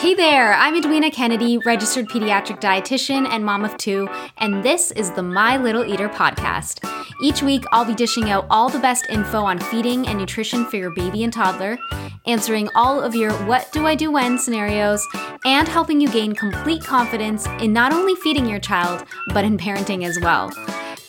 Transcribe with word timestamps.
Hey 0.00 0.14
there, 0.14 0.54
I'm 0.54 0.74
Edwina 0.74 1.10
Kennedy, 1.10 1.58
registered 1.58 2.08
pediatric 2.08 2.58
dietitian 2.58 3.28
and 3.28 3.44
mom 3.44 3.66
of 3.66 3.76
two, 3.76 4.08
and 4.38 4.64
this 4.64 4.92
is 4.92 5.10
the 5.10 5.22
My 5.22 5.58
Little 5.58 5.84
Eater 5.84 6.08
podcast. 6.08 6.82
Each 7.22 7.42
week, 7.42 7.64
I'll 7.70 7.84
be 7.84 7.94
dishing 7.94 8.30
out 8.30 8.46
all 8.48 8.70
the 8.70 8.78
best 8.78 9.04
info 9.10 9.42
on 9.42 9.58
feeding 9.58 10.06
and 10.08 10.18
nutrition 10.18 10.64
for 10.64 10.78
your 10.78 10.88
baby 10.88 11.22
and 11.22 11.30
toddler, 11.30 11.76
answering 12.24 12.70
all 12.74 13.02
of 13.02 13.14
your 13.14 13.30
what 13.44 13.70
do 13.72 13.86
I 13.86 13.94
do 13.94 14.10
when 14.10 14.38
scenarios, 14.38 15.06
and 15.44 15.68
helping 15.68 16.00
you 16.00 16.08
gain 16.08 16.34
complete 16.34 16.82
confidence 16.82 17.46
in 17.60 17.74
not 17.74 17.92
only 17.92 18.14
feeding 18.14 18.46
your 18.46 18.58
child, 18.58 19.04
but 19.34 19.44
in 19.44 19.58
parenting 19.58 20.06
as 20.06 20.18
well. 20.18 20.50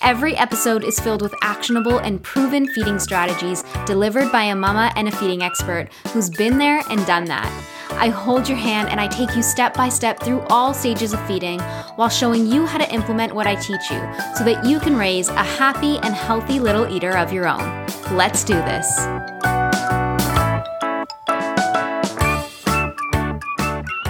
Every 0.01 0.35
episode 0.35 0.83
is 0.83 0.99
filled 0.99 1.21
with 1.21 1.33
actionable 1.41 1.99
and 1.99 2.21
proven 2.21 2.67
feeding 2.67 2.99
strategies 2.99 3.63
delivered 3.85 4.33
by 4.33 4.43
a 4.43 4.55
mama 4.55 4.91
and 4.97 5.07
a 5.07 5.15
feeding 5.15 5.43
expert 5.43 5.87
who's 6.09 6.29
been 6.29 6.57
there 6.57 6.83
and 6.89 7.05
done 7.05 7.23
that. 7.25 7.49
I 7.93 8.09
hold 8.09 8.47
your 8.47 8.57
hand 8.57 8.89
and 8.89 8.99
I 8.99 9.07
take 9.07 9.35
you 9.35 9.43
step 9.43 9.73
by 9.73 9.89
step 9.89 10.19
through 10.19 10.41
all 10.49 10.73
stages 10.73 11.13
of 11.13 11.25
feeding 11.27 11.59
while 11.95 12.09
showing 12.09 12.47
you 12.47 12.65
how 12.65 12.77
to 12.77 12.93
implement 12.93 13.35
what 13.35 13.47
I 13.47 13.55
teach 13.55 13.91
you 13.91 13.99
so 14.35 14.43
that 14.43 14.65
you 14.65 14.79
can 14.79 14.95
raise 14.95 15.29
a 15.29 15.43
happy 15.43 15.97
and 15.97 16.15
healthy 16.15 16.59
little 16.59 16.91
eater 16.91 17.17
of 17.17 17.31
your 17.31 17.47
own. 17.47 17.85
Let's 18.11 18.43
do 18.43 18.55
this. 18.55 18.87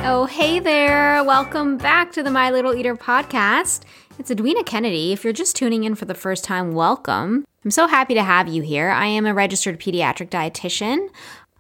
Oh, 0.04 0.28
hey 0.30 0.60
there. 0.60 1.24
Welcome 1.24 1.78
back 1.78 2.12
to 2.14 2.24
the 2.24 2.32
My 2.32 2.52
Little 2.52 2.76
Eater 2.76 2.96
podcast. 2.96 3.84
It's 4.20 4.30
Edwina 4.30 4.64
Kennedy. 4.64 5.14
If 5.14 5.24
you're 5.24 5.34
just 5.34 5.56
tuning 5.56 5.84
in 5.84 5.96
for 5.96 6.06
the 6.06 6.14
first 6.14 6.44
time, 6.44 6.74
welcome. 6.74 7.46
I'm 7.64 7.72
so 7.72 7.88
happy 7.88 8.16
to 8.16 8.24
have 8.24 8.48
you 8.48 8.64
here. 8.64 8.90
I 8.90 9.06
am 9.06 9.26
a 9.26 9.34
registered 9.34 9.80
pediatric 9.80 10.30
dietitian. 10.30 11.10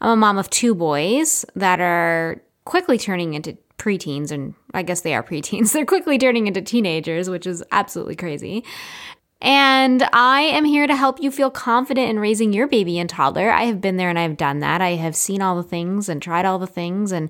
I'm 0.01 0.09
a 0.09 0.15
mom 0.15 0.37
of 0.37 0.49
two 0.49 0.73
boys 0.75 1.45
that 1.55 1.79
are 1.79 2.41
quickly 2.65 2.97
turning 2.97 3.35
into 3.35 3.57
preteens, 3.77 4.31
and 4.31 4.55
I 4.73 4.83
guess 4.83 5.01
they 5.01 5.13
are 5.13 5.23
preteens. 5.31 5.71
They're 5.71 5.85
quickly 5.85 6.17
turning 6.17 6.47
into 6.47 6.61
teenagers, 6.61 7.29
which 7.29 7.47
is 7.47 7.63
absolutely 7.71 8.15
crazy. 8.15 8.65
And 9.43 10.07
I 10.13 10.41
am 10.41 10.65
here 10.65 10.85
to 10.85 10.95
help 10.95 11.19
you 11.19 11.31
feel 11.31 11.49
confident 11.49 12.09
in 12.09 12.19
raising 12.19 12.53
your 12.53 12.67
baby 12.67 12.99
and 12.99 13.09
toddler. 13.09 13.49
I 13.49 13.63
have 13.63 13.81
been 13.81 13.97
there 13.97 14.09
and 14.09 14.19
I've 14.19 14.37
done 14.37 14.59
that. 14.59 14.81
I 14.81 14.91
have 14.91 15.15
seen 15.15 15.41
all 15.41 15.55
the 15.55 15.67
things 15.67 16.09
and 16.09 16.21
tried 16.21 16.45
all 16.45 16.59
the 16.59 16.67
things 16.67 17.11
and 17.11 17.27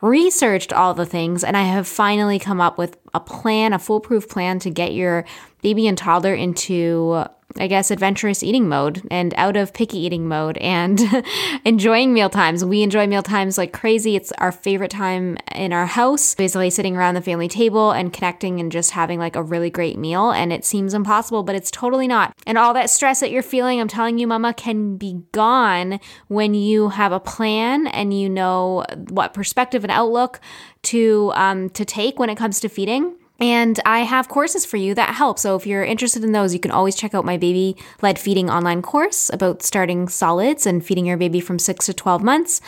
researched 0.00 0.72
all 0.72 0.92
the 0.92 1.06
things. 1.06 1.44
And 1.44 1.56
I 1.56 1.62
have 1.62 1.86
finally 1.86 2.40
come 2.40 2.60
up 2.60 2.78
with 2.78 2.98
a 3.14 3.20
plan, 3.20 3.72
a 3.72 3.78
foolproof 3.78 4.28
plan 4.28 4.58
to 4.58 4.70
get 4.70 4.92
your 4.92 5.24
baby 5.62 5.86
and 5.86 5.96
toddler 5.96 6.34
into 6.34 7.24
I 7.58 7.66
guess, 7.66 7.90
adventurous 7.90 8.42
eating 8.42 8.68
mode 8.68 9.02
and 9.10 9.34
out 9.36 9.56
of 9.56 9.72
picky 9.72 9.98
eating 9.98 10.26
mode 10.26 10.56
and 10.58 11.00
enjoying 11.64 12.12
meal 12.12 12.30
times. 12.30 12.64
We 12.64 12.82
enjoy 12.82 13.06
meal 13.06 13.22
times 13.22 13.58
like 13.58 13.72
crazy. 13.72 14.16
It's 14.16 14.32
our 14.38 14.52
favorite 14.52 14.90
time 14.90 15.36
in 15.54 15.72
our 15.72 15.86
house, 15.86 16.34
basically 16.34 16.70
sitting 16.70 16.96
around 16.96 17.14
the 17.14 17.20
family 17.20 17.48
table 17.48 17.90
and 17.90 18.12
connecting 18.12 18.60
and 18.60 18.72
just 18.72 18.92
having 18.92 19.18
like 19.18 19.36
a 19.36 19.42
really 19.42 19.70
great 19.70 19.98
meal. 19.98 20.30
And 20.30 20.52
it 20.52 20.64
seems 20.64 20.94
impossible, 20.94 21.42
but 21.42 21.54
it's 21.54 21.70
totally 21.70 22.08
not. 22.08 22.34
And 22.46 22.56
all 22.56 22.74
that 22.74 22.90
stress 22.90 23.20
that 23.20 23.30
you're 23.30 23.42
feeling, 23.42 23.80
I'm 23.80 23.88
telling 23.88 24.18
you, 24.18 24.26
mama, 24.26 24.54
can 24.54 24.96
be 24.96 25.22
gone 25.32 26.00
when 26.28 26.54
you 26.54 26.88
have 26.90 27.12
a 27.12 27.20
plan 27.20 27.86
and 27.88 28.18
you 28.18 28.28
know 28.28 28.84
what 29.08 29.34
perspective 29.34 29.84
and 29.84 29.90
outlook 29.90 30.40
to 30.82 31.32
um, 31.34 31.70
to 31.70 31.84
take 31.84 32.18
when 32.18 32.30
it 32.30 32.36
comes 32.36 32.60
to 32.60 32.68
feeding 32.68 33.14
and 33.42 33.80
I 33.84 34.04
have 34.04 34.28
courses 34.28 34.64
for 34.64 34.76
you 34.76 34.94
that 34.94 35.16
help. 35.16 35.36
So 35.36 35.56
if 35.56 35.66
you're 35.66 35.82
interested 35.82 36.22
in 36.22 36.30
those, 36.30 36.54
you 36.54 36.60
can 36.60 36.70
always 36.70 36.94
check 36.94 37.12
out 37.12 37.24
my 37.24 37.36
baby 37.36 37.76
led 38.00 38.16
feeding 38.16 38.48
online 38.48 38.82
course 38.82 39.30
about 39.32 39.64
starting 39.64 40.06
solids 40.06 40.64
and 40.64 40.86
feeding 40.86 41.06
your 41.06 41.16
baby 41.16 41.40
from 41.40 41.58
six 41.58 41.86
to 41.86 41.92
12 41.92 42.22
months. 42.22 42.60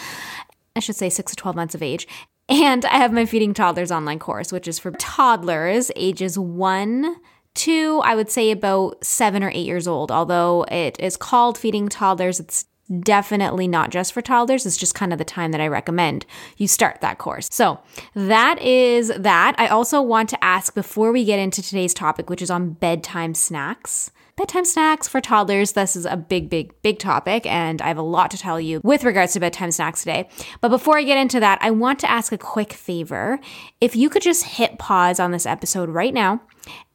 I 0.74 0.80
should 0.80 0.96
say 0.96 1.08
six 1.10 1.30
to 1.30 1.36
12 1.36 1.54
months 1.54 1.74
of 1.74 1.82
age. 1.82 2.08
And 2.46 2.84
I 2.84 2.98
have 2.98 3.10
my 3.10 3.24
feeding 3.24 3.54
toddlers 3.54 3.90
online 3.90 4.18
course, 4.18 4.52
which 4.52 4.68
is 4.68 4.78
for 4.78 4.90
toddlers 4.90 5.90
ages 5.96 6.38
one 6.38 7.16
to, 7.54 8.02
I 8.04 8.14
would 8.14 8.30
say, 8.30 8.50
about 8.50 9.02
seven 9.02 9.42
or 9.42 9.48
eight 9.48 9.64
years 9.64 9.88
old. 9.88 10.12
Although 10.12 10.64
it 10.64 11.00
is 11.00 11.16
called 11.16 11.56
feeding 11.56 11.88
toddlers, 11.88 12.40
it's 12.40 12.66
definitely 13.00 13.68
not 13.68 13.90
just 13.90 14.12
for 14.12 14.22
toddlers. 14.22 14.66
It's 14.66 14.76
just 14.76 14.94
kind 14.94 15.12
of 15.12 15.18
the 15.18 15.24
time 15.24 15.52
that 15.52 15.60
I 15.60 15.68
recommend 15.68 16.26
you 16.56 16.68
start 16.68 17.00
that 17.00 17.18
course. 17.18 17.48
So 17.50 17.80
that 18.14 18.60
is 18.60 19.08
that. 19.16 19.54
I 19.58 19.68
also 19.68 20.02
want 20.02 20.28
to 20.30 20.44
ask 20.44 20.74
before 20.74 21.12
we 21.12 21.24
get 21.24 21.38
into 21.38 21.62
today's 21.62 21.94
topic, 21.94 22.28
which 22.28 22.42
is 22.42 22.50
on 22.50 22.70
bedtime 22.70 23.34
snacks. 23.34 24.10
Bedtime 24.36 24.64
snacks 24.64 25.06
for 25.06 25.20
toddlers. 25.20 25.72
This 25.72 25.94
is 25.94 26.06
a 26.06 26.16
big, 26.16 26.50
big, 26.50 26.74
big 26.82 26.98
topic, 26.98 27.46
and 27.46 27.80
I 27.80 27.86
have 27.86 27.98
a 27.98 28.02
lot 28.02 28.32
to 28.32 28.38
tell 28.38 28.60
you 28.60 28.80
with 28.82 29.04
regards 29.04 29.32
to 29.34 29.40
bedtime 29.40 29.70
snacks 29.70 30.00
today. 30.00 30.28
But 30.60 30.70
before 30.70 30.98
I 30.98 31.04
get 31.04 31.18
into 31.18 31.38
that, 31.38 31.60
I 31.62 31.70
want 31.70 32.00
to 32.00 32.10
ask 32.10 32.32
a 32.32 32.38
quick 32.38 32.72
favor. 32.72 33.38
If 33.80 33.94
you 33.94 34.10
could 34.10 34.22
just 34.22 34.44
hit 34.44 34.76
pause 34.76 35.20
on 35.20 35.30
this 35.30 35.46
episode 35.46 35.88
right 35.88 36.12
now 36.12 36.42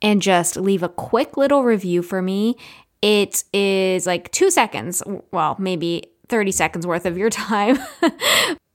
and 0.01 0.21
just 0.21 0.57
leave 0.57 0.83
a 0.83 0.89
quick 0.89 1.38
little 1.38 1.63
review 1.63 2.01
for 2.01 2.21
me 2.21 2.57
it 3.02 3.44
is 3.54 4.06
like 4.06 4.32
two 4.32 4.52
seconds, 4.52 5.02
well, 5.32 5.56
maybe 5.60 6.04
30 6.28 6.52
seconds 6.52 6.88
worth 6.88 7.06
of 7.06 7.18
your 7.18 7.30
time. 7.32 7.80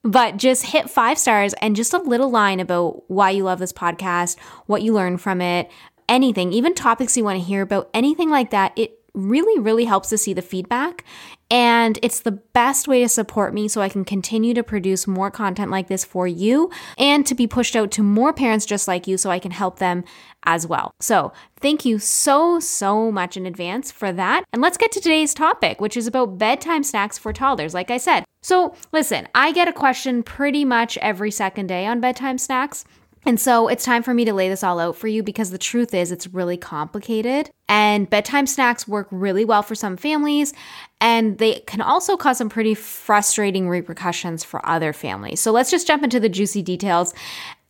but 0.03 0.37
just 0.37 0.67
hit 0.67 0.91
five 0.91 1.19
stars 1.19 1.55
and 1.55 1.75
just 1.75 1.95
a 1.95 1.99
little 1.99 2.31
line 2.31 2.61
about 2.61 3.09
why 3.11 3.31
you 3.31 3.45
love 3.45 3.59
this 3.59 3.73
podcast, 3.73 4.39
what 4.67 4.83
you 4.83 4.93
learned 4.93 5.21
from 5.21 5.41
it, 5.41 5.71
anything, 6.09 6.53
even 6.53 6.75
topics 6.75 7.17
you 7.17 7.25
want 7.25 7.39
to 7.39 7.45
hear 7.45 7.63
about, 7.63 7.89
anything 7.95 8.31
like 8.31 8.51
that. 8.51 8.73
It 8.77 8.99
really, 9.15 9.59
really 9.61 9.85
helps 9.85 10.11
to 10.11 10.19
see 10.19 10.35
the 10.35 10.43
feedback. 10.43 11.05
And 11.55 12.01
it's 12.03 12.19
the 12.19 12.33
best 12.33 12.89
way 12.89 13.01
to 13.05 13.09
support 13.09 13.55
me 13.55 13.69
so 13.69 13.81
I 13.81 13.89
can 13.89 14.05
continue 14.05 14.55
to 14.55 14.65
produce 14.65 15.07
more 15.07 15.31
content 15.31 15.71
like 15.71 15.87
this 15.87 16.05
for 16.05 16.27
you 16.27 16.69
and 16.99 17.25
to 17.29 17.35
be 17.37 17.47
pushed 17.47 17.77
out 17.77 17.93
to 17.93 18.03
more 18.03 18.33
parents 18.33 18.67
just 18.67 18.89
like 18.89 19.07
you 19.07 19.17
so 19.17 19.31
I 19.31 19.39
can 19.39 19.53
help 19.53 19.79
them 19.79 20.03
as 20.43 20.67
well. 20.67 20.91
So, 20.99 21.33
thank 21.61 21.85
you 21.85 22.01
so, 22.01 22.59
so 22.59 23.13
much 23.13 23.37
in 23.37 23.47
advance 23.47 23.93
for 23.93 24.11
that. 24.11 24.43
And 24.53 24.61
let's 24.61 24.77
get 24.77 24.91
to 24.93 25.01
today's 25.01 25.33
topic, 25.33 25.81
which 25.81 25.97
is 25.97 26.09
about 26.09 26.39
bedtime 26.39 26.83
snacks 26.83 27.19
for 27.19 27.33
toddlers, 27.33 27.73
like 27.73 27.89
I 27.89 27.99
said. 27.99 28.25
So, 28.43 28.75
listen, 28.93 29.29
I 29.33 29.53
get 29.53 29.69
a 29.69 29.73
question 29.73 30.25
pretty 30.25 30.65
much 30.65 30.99
every 30.99 31.31
second 31.31 31.69
day 31.69 31.87
on 31.87 32.01
bedtime 32.01 32.37
snacks. 32.37 32.85
And 33.27 33.41
so 33.41 33.69
it's 33.69 33.85
time 33.85 34.03
for 34.03 34.13
me 34.13 34.25
to 34.25 34.35
lay 34.35 34.49
this 34.49 34.63
all 34.63 34.79
out 34.79 34.97
for 34.97 35.09
you 35.09 35.23
because 35.23 35.51
the 35.51 35.59
truth 35.59 35.95
is 35.95 36.13
it's 36.13 36.27
really 36.27 36.57
complicated. 36.57 37.51
And 37.69 38.09
bedtime 38.09 38.47
snacks 38.47 38.87
work 38.87 39.09
really 39.11 39.45
well 39.45 39.63
for 39.63 39.75
some 39.75 39.97
families, 39.97 40.53
and 41.01 41.39
they 41.39 41.61
can 41.61 41.81
also 41.81 42.17
cause 42.17 42.39
some 42.39 42.51
pretty 42.51 42.75
frustrating 42.75 43.69
repercussions 43.69 44.45
for 44.45 44.65
other 44.67 44.93
families. 44.93 45.41
So 45.41 45.53
let's 45.53 45.71
just 45.71 45.87
jump 45.87 46.03
into 46.03 46.21
the 46.21 46.29
juicy 46.29 46.63
details 46.63 47.15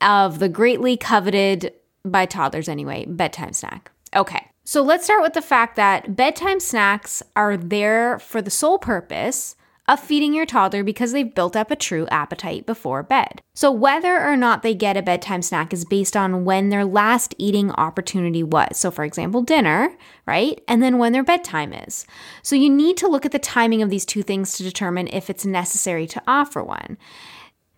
of 0.01 0.41
the 0.41 0.49
greatly 0.49 0.97
coveted, 0.97 1.73
by 2.05 2.27
toddlers 2.27 2.69
anyway, 2.69 3.07
bedtime 3.07 3.53
snack. 3.53 3.91
Okay. 4.15 4.47
So 4.65 4.83
let's 4.83 5.05
start 5.05 5.23
with 5.23 5.35
the 5.35 5.43
fact 5.43 5.77
that 5.77 6.17
bedtime 6.17 6.61
snacks 6.61 7.23
are 7.37 7.57
there 7.57 8.19
for 8.19 8.43
the 8.43 8.51
sole 8.51 8.79
purpose 8.79 9.57
of 9.87 10.01
feeding 10.01 10.33
your 10.33 10.47
toddler 10.47 10.83
because 10.83 11.13
they've 11.13 11.35
built 11.35 11.55
up 11.55 11.71
a 11.71 11.77
true 11.77 12.07
appetite 12.11 12.65
before 12.65 13.03
bed. 13.03 13.43
So, 13.53 13.71
whether 13.71 14.21
or 14.21 14.37
not 14.37 14.63
they 14.63 14.75
get 14.75 14.97
a 14.97 15.03
bedtime 15.03 15.43
snack 15.43 15.73
is 15.73 15.85
based 15.85 16.17
on 16.17 16.45
when 16.45 16.71
their 16.71 16.85
last 16.85 17.35
eating 17.39 17.71
opportunity 17.73 18.43
was. 18.43 18.79
So, 18.79 18.91
for 18.91 19.05
example, 19.05 19.43
dinner, 19.43 19.95
right? 20.27 20.61
And 20.67 20.83
then 20.83 20.99
when 20.99 21.13
their 21.13 21.23
bedtime 21.23 21.73
is. 21.73 22.07
So, 22.43 22.57
you 22.57 22.71
need 22.71 22.97
to 22.99 23.09
look 23.09 23.27
at 23.27 23.33
the 23.33 23.39
timing 23.39 23.83
of 23.83 23.91
these 23.91 24.07
two 24.07 24.23
things 24.23 24.57
to 24.57 24.63
determine 24.63 25.09
if 25.09 25.29
it's 25.29 25.45
necessary 25.45 26.07
to 26.09 26.23
offer 26.27 26.63
one. 26.63 26.97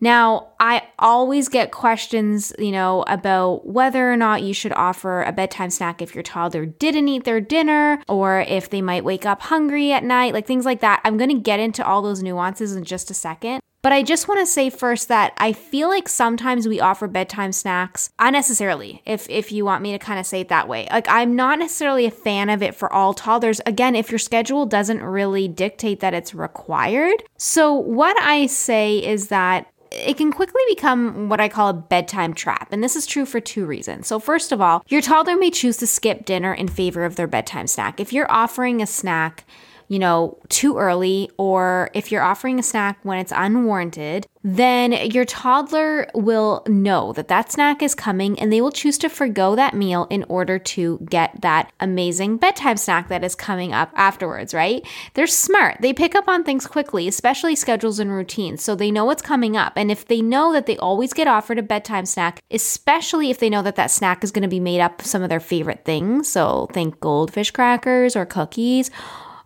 Now, 0.01 0.49
I 0.61 0.83
always 0.99 1.49
get 1.49 1.73
questions, 1.73 2.53
you 2.59 2.73
know, 2.73 3.03
about 3.09 3.67
whether 3.67 4.13
or 4.13 4.17
not 4.17 4.43
you 4.43 4.53
should 4.53 4.73
offer 4.73 5.23
a 5.23 5.33
bedtime 5.33 5.71
snack 5.71 6.03
if 6.03 6.15
your 6.15 6.23
toddler 6.23 6.67
didn't 6.67 7.09
eat 7.09 7.25
their 7.25 7.41
dinner 7.41 8.03
or 8.09 8.41
if 8.41 8.69
they 8.69 8.83
might 8.83 9.05
wake 9.05 9.25
up 9.25 9.43
hungry 9.43 9.93
at 9.93 10.05
night, 10.05 10.35
like 10.35 10.47
things 10.47 10.67
like 10.67 10.81
that. 10.81 11.01
I'm 11.05 11.17
going 11.17 11.31
to 11.31 11.41
get 11.41 11.61
into 11.61 11.85
all 11.85 12.03
those 12.03 12.23
nuances 12.23 12.77
in 12.77 12.85
just 12.85 13.11
a 13.11 13.15
second. 13.15 13.61
But 13.87 13.93
I 13.93 14.03
just 14.03 14.27
want 14.27 14.41
to 14.41 14.47
say 14.47 14.69
first 14.69 15.07
that 15.09 15.33
I 15.39 15.53
feel 15.53 15.89
like 15.89 16.09
sometimes 16.09 16.67
we 16.67 16.81
offer 16.81 17.07
bedtime 17.07 17.53
snacks 17.53 18.11
unnecessarily, 18.19 19.01
if 19.07 19.31
if 19.31 19.53
you 19.53 19.65
want 19.65 19.81
me 19.81 19.93
to 19.93 19.99
kind 20.01 20.19
of 20.19 20.27
say 20.27 20.41
it 20.41 20.49
that 20.49 20.67
way. 20.67 20.89
Like 20.91 21.07
I'm 21.09 21.37
not 21.37 21.61
necessarily 21.61 22.05
a 22.05 22.11
fan 22.11 22.51
of 22.51 22.65
it 22.65 22.75
for 22.75 22.93
all 22.93 23.15
toddlers. 23.15 23.61
Again, 23.65 23.95
if 23.95 24.11
your 24.11 24.19
schedule 24.19 24.67
doesn't 24.67 25.05
really 25.05 25.47
dictate 25.47 26.01
that 26.01 26.15
it's 26.15 26.35
required. 26.35 27.23
So 27.37 27.75
what 27.75 28.21
I 28.21 28.47
say 28.47 28.99
is 28.99 29.29
that 29.29 29.69
it 29.91 30.17
can 30.17 30.33
quickly 30.33 30.63
become 30.69 31.29
what 31.29 31.41
I 31.41 31.49
call 31.49 31.69
a 31.69 31.75
bedtime 31.75 32.35
trap. 32.35 32.73
And 32.73 32.83
this 32.83 32.97
is 32.97 33.07
true 33.07 33.27
for 33.27 33.41
two 33.41 33.67
reasons. 33.67 34.07
So, 34.07 34.19
first 34.19 34.53
of 34.53 34.61
all, 34.61 34.83
your 34.89 35.01
toddler 35.01 35.37
may 35.37 35.51
choose 35.51 35.77
to 35.79 35.87
skip 35.87 36.25
dinner 36.25 36.53
in 36.53 36.69
favor 36.69 37.05
of 37.05 37.17
their 37.17 37.27
bedtime 37.27 37.67
snack. 37.67 38.01
If 38.01 38.13
you're 38.13 38.31
offering 38.31 38.83
a 38.83 38.87
snack 38.87 39.45
you 39.89 39.99
know, 39.99 40.39
too 40.49 40.77
early, 40.79 41.31
or 41.37 41.91
if 41.95 42.11
you're 42.11 42.23
offering 42.23 42.59
a 42.59 42.63
snack 42.63 42.99
when 43.03 43.19
it's 43.19 43.33
unwarranted, 43.35 44.27
then 44.43 44.93
your 44.93 45.25
toddler 45.25 46.09
will 46.15 46.63
know 46.69 47.13
that 47.13 47.27
that 47.27 47.51
snack 47.51 47.83
is 47.83 47.97
coming 47.97 48.39
and 48.39 48.53
they 48.53 48.61
will 48.61 48.71
choose 48.71 48.97
to 48.97 49.09
forego 49.09 49.57
that 49.57 49.75
meal 49.75 50.07
in 50.09 50.25
order 50.29 50.57
to 50.57 51.05
get 51.11 51.41
that 51.43 51.73
amazing 51.81 52.37
bedtime 52.37 52.77
snack 52.77 53.09
that 53.09 53.25
is 53.25 53.35
coming 53.35 53.73
up 53.73 53.91
afterwards, 53.97 54.55
right? 54.55 54.87
They're 55.15 55.27
smart. 55.27 55.79
They 55.81 55.93
pick 55.93 56.15
up 56.15 56.29
on 56.29 56.45
things 56.45 56.67
quickly, 56.67 57.09
especially 57.09 57.57
schedules 57.57 57.99
and 57.99 58.13
routines. 58.13 58.63
So 58.63 58.77
they 58.77 58.93
know 58.93 59.05
what's 59.05 59.21
coming 59.21 59.57
up. 59.57 59.73
And 59.75 59.91
if 59.91 60.07
they 60.07 60.23
know 60.23 60.53
that 60.53 60.67
they 60.67 60.77
always 60.77 61.13
get 61.13 61.27
offered 61.27 61.59
a 61.59 61.63
bedtime 61.63 62.07
snack, 62.07 62.41
especially 62.53 63.31
if 63.31 63.41
they 63.41 63.51
know 63.51 63.63
that 63.63 63.77
that 63.77 63.91
snack 63.91 64.23
is 64.23 64.31
going 64.31 64.43
to 64.43 64.49
be 64.49 64.61
made 64.61 64.81
up 64.81 65.01
of 65.01 65.07
some 65.07 65.23
of 65.23 65.29
their 65.29 65.41
favorite 65.41 65.85
things, 65.85 66.29
so 66.29 66.69
think 66.73 67.01
goldfish 67.01 67.51
crackers 67.51 68.15
or 68.15 68.25
cookies 68.25 68.93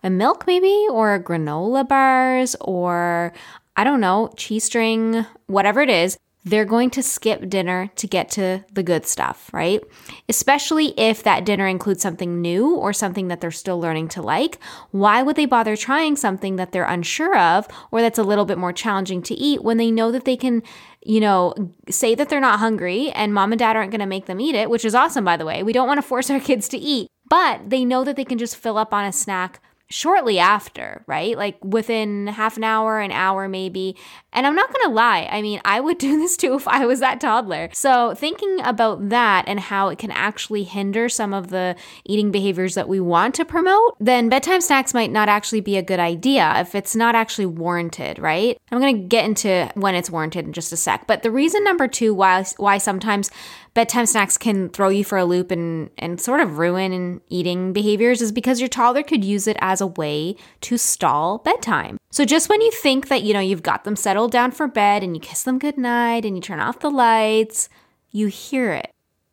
a 0.02 0.10
milk 0.10 0.46
maybe 0.46 0.86
or 0.90 1.22
granola 1.22 1.86
bars 1.86 2.56
or 2.60 3.32
I 3.76 3.84
don't 3.84 4.00
know, 4.00 4.30
cheese 4.36 4.64
string, 4.64 5.24
whatever 5.46 5.80
it 5.80 5.90
is, 5.90 6.18
they're 6.44 6.64
going 6.64 6.90
to 6.90 7.02
skip 7.02 7.48
dinner 7.48 7.90
to 7.96 8.06
get 8.06 8.30
to 8.30 8.64
the 8.72 8.82
good 8.82 9.04
stuff, 9.04 9.50
right? 9.52 9.82
Especially 10.28 10.98
if 10.98 11.22
that 11.22 11.44
dinner 11.44 11.66
includes 11.66 12.02
something 12.02 12.40
new 12.40 12.74
or 12.74 12.92
something 12.92 13.28
that 13.28 13.40
they're 13.40 13.50
still 13.50 13.78
learning 13.78 14.08
to 14.08 14.22
like. 14.22 14.58
Why 14.90 15.22
would 15.22 15.36
they 15.36 15.44
bother 15.44 15.76
trying 15.76 16.16
something 16.16 16.56
that 16.56 16.72
they're 16.72 16.84
unsure 16.84 17.36
of 17.38 17.68
or 17.90 18.00
that's 18.00 18.18
a 18.18 18.22
little 18.22 18.46
bit 18.46 18.58
more 18.58 18.72
challenging 18.72 19.22
to 19.22 19.34
eat 19.34 19.62
when 19.62 19.76
they 19.76 19.90
know 19.90 20.10
that 20.12 20.24
they 20.24 20.36
can, 20.36 20.62
you 21.02 21.20
know, 21.20 21.54
say 21.90 22.14
that 22.14 22.30
they're 22.30 22.40
not 22.40 22.58
hungry 22.58 23.10
and 23.10 23.34
mom 23.34 23.52
and 23.52 23.58
dad 23.58 23.76
aren't 23.76 23.90
going 23.90 24.00
to 24.00 24.06
make 24.06 24.24
them 24.24 24.40
eat 24.40 24.54
it, 24.54 24.70
which 24.70 24.84
is 24.84 24.94
awesome, 24.94 25.24
by 25.24 25.36
the 25.36 25.46
way. 25.46 25.62
We 25.62 25.74
don't 25.74 25.88
want 25.88 25.98
to 25.98 26.06
force 26.06 26.30
our 26.30 26.40
kids 26.40 26.68
to 26.70 26.78
eat, 26.78 27.08
but 27.28 27.68
they 27.68 27.84
know 27.84 28.02
that 28.04 28.16
they 28.16 28.24
can 28.24 28.38
just 28.38 28.56
fill 28.56 28.78
up 28.78 28.94
on 28.94 29.04
a 29.04 29.12
snack 29.12 29.60
shortly 29.90 30.38
after, 30.38 31.02
right? 31.06 31.36
Like 31.36 31.62
within 31.64 32.28
half 32.28 32.56
an 32.56 32.64
hour, 32.64 33.00
an 33.00 33.10
hour 33.10 33.48
maybe. 33.48 33.96
And 34.32 34.46
I'm 34.46 34.54
not 34.54 34.72
gonna 34.72 34.94
lie, 34.94 35.28
I 35.30 35.42
mean, 35.42 35.60
I 35.64 35.80
would 35.80 35.98
do 36.06 36.16
this 36.16 36.36
too 36.36 36.54
if 36.54 36.66
I 36.66 36.86
was 36.86 37.00
that 37.00 37.20
toddler. 37.20 37.68
So, 37.72 38.14
thinking 38.14 38.60
about 38.62 39.08
that 39.10 39.44
and 39.46 39.58
how 39.58 39.88
it 39.88 39.98
can 39.98 40.12
actually 40.12 40.62
hinder 40.62 41.08
some 41.08 41.34
of 41.34 41.50
the 41.50 41.76
eating 42.04 42.30
behaviors 42.30 42.74
that 42.76 42.88
we 42.88 43.00
want 43.00 43.34
to 43.34 43.44
promote, 43.44 43.96
then 43.98 44.28
bedtime 44.28 44.60
snacks 44.60 44.94
might 44.94 45.10
not 45.10 45.28
actually 45.28 45.60
be 45.60 45.76
a 45.76 45.82
good 45.82 46.00
idea 46.00 46.54
if 46.58 46.74
it's 46.74 46.94
not 46.94 47.14
actually 47.14 47.46
warranted, 47.46 48.18
right? 48.18 48.58
I'm 48.70 48.78
gonna 48.78 48.94
get 48.94 49.24
into 49.24 49.70
when 49.74 49.94
it's 49.96 50.10
warranted 50.10 50.46
in 50.46 50.52
just 50.52 50.72
a 50.72 50.76
sec. 50.76 51.06
But 51.08 51.22
the 51.22 51.30
reason 51.30 51.64
number 51.64 51.88
two 51.88 52.14
why 52.14 52.44
why 52.56 52.78
sometimes 52.78 53.30
bedtime 53.74 54.06
snacks 54.06 54.36
can 54.36 54.68
throw 54.68 54.88
you 54.88 55.04
for 55.04 55.18
a 55.18 55.24
loop 55.24 55.50
and, 55.50 55.90
and 55.98 56.20
sort 56.20 56.40
of 56.40 56.58
ruin 56.58 57.20
eating 57.28 57.72
behaviors 57.72 58.20
is 58.20 58.32
because 58.32 58.60
your 58.60 58.68
toddler 58.68 59.02
could 59.02 59.24
use 59.24 59.46
it 59.46 59.56
as 59.60 59.80
a 59.80 59.86
way 59.86 60.36
to 60.62 60.76
stall 60.76 61.38
bedtime. 61.38 61.98
So 62.10 62.24
just 62.24 62.48
when 62.48 62.60
you 62.60 62.70
think 62.70 63.08
that, 63.08 63.22
you 63.22 63.32
know, 63.32 63.40
you've 63.40 63.62
got 63.62 63.84
them 63.84 63.96
settled 63.96 64.32
down 64.32 64.50
for 64.50 64.66
bed 64.66 65.02
and 65.02 65.14
you 65.14 65.20
kiss 65.20 65.44
them 65.44 65.58
goodnight 65.58 66.24
and 66.24 66.36
you 66.36 66.42
turn 66.42 66.60
off 66.60 66.80
the 66.80 66.90
lights, 66.90 67.68
you 68.10 68.26
hear 68.26 68.72
it. 68.72 68.89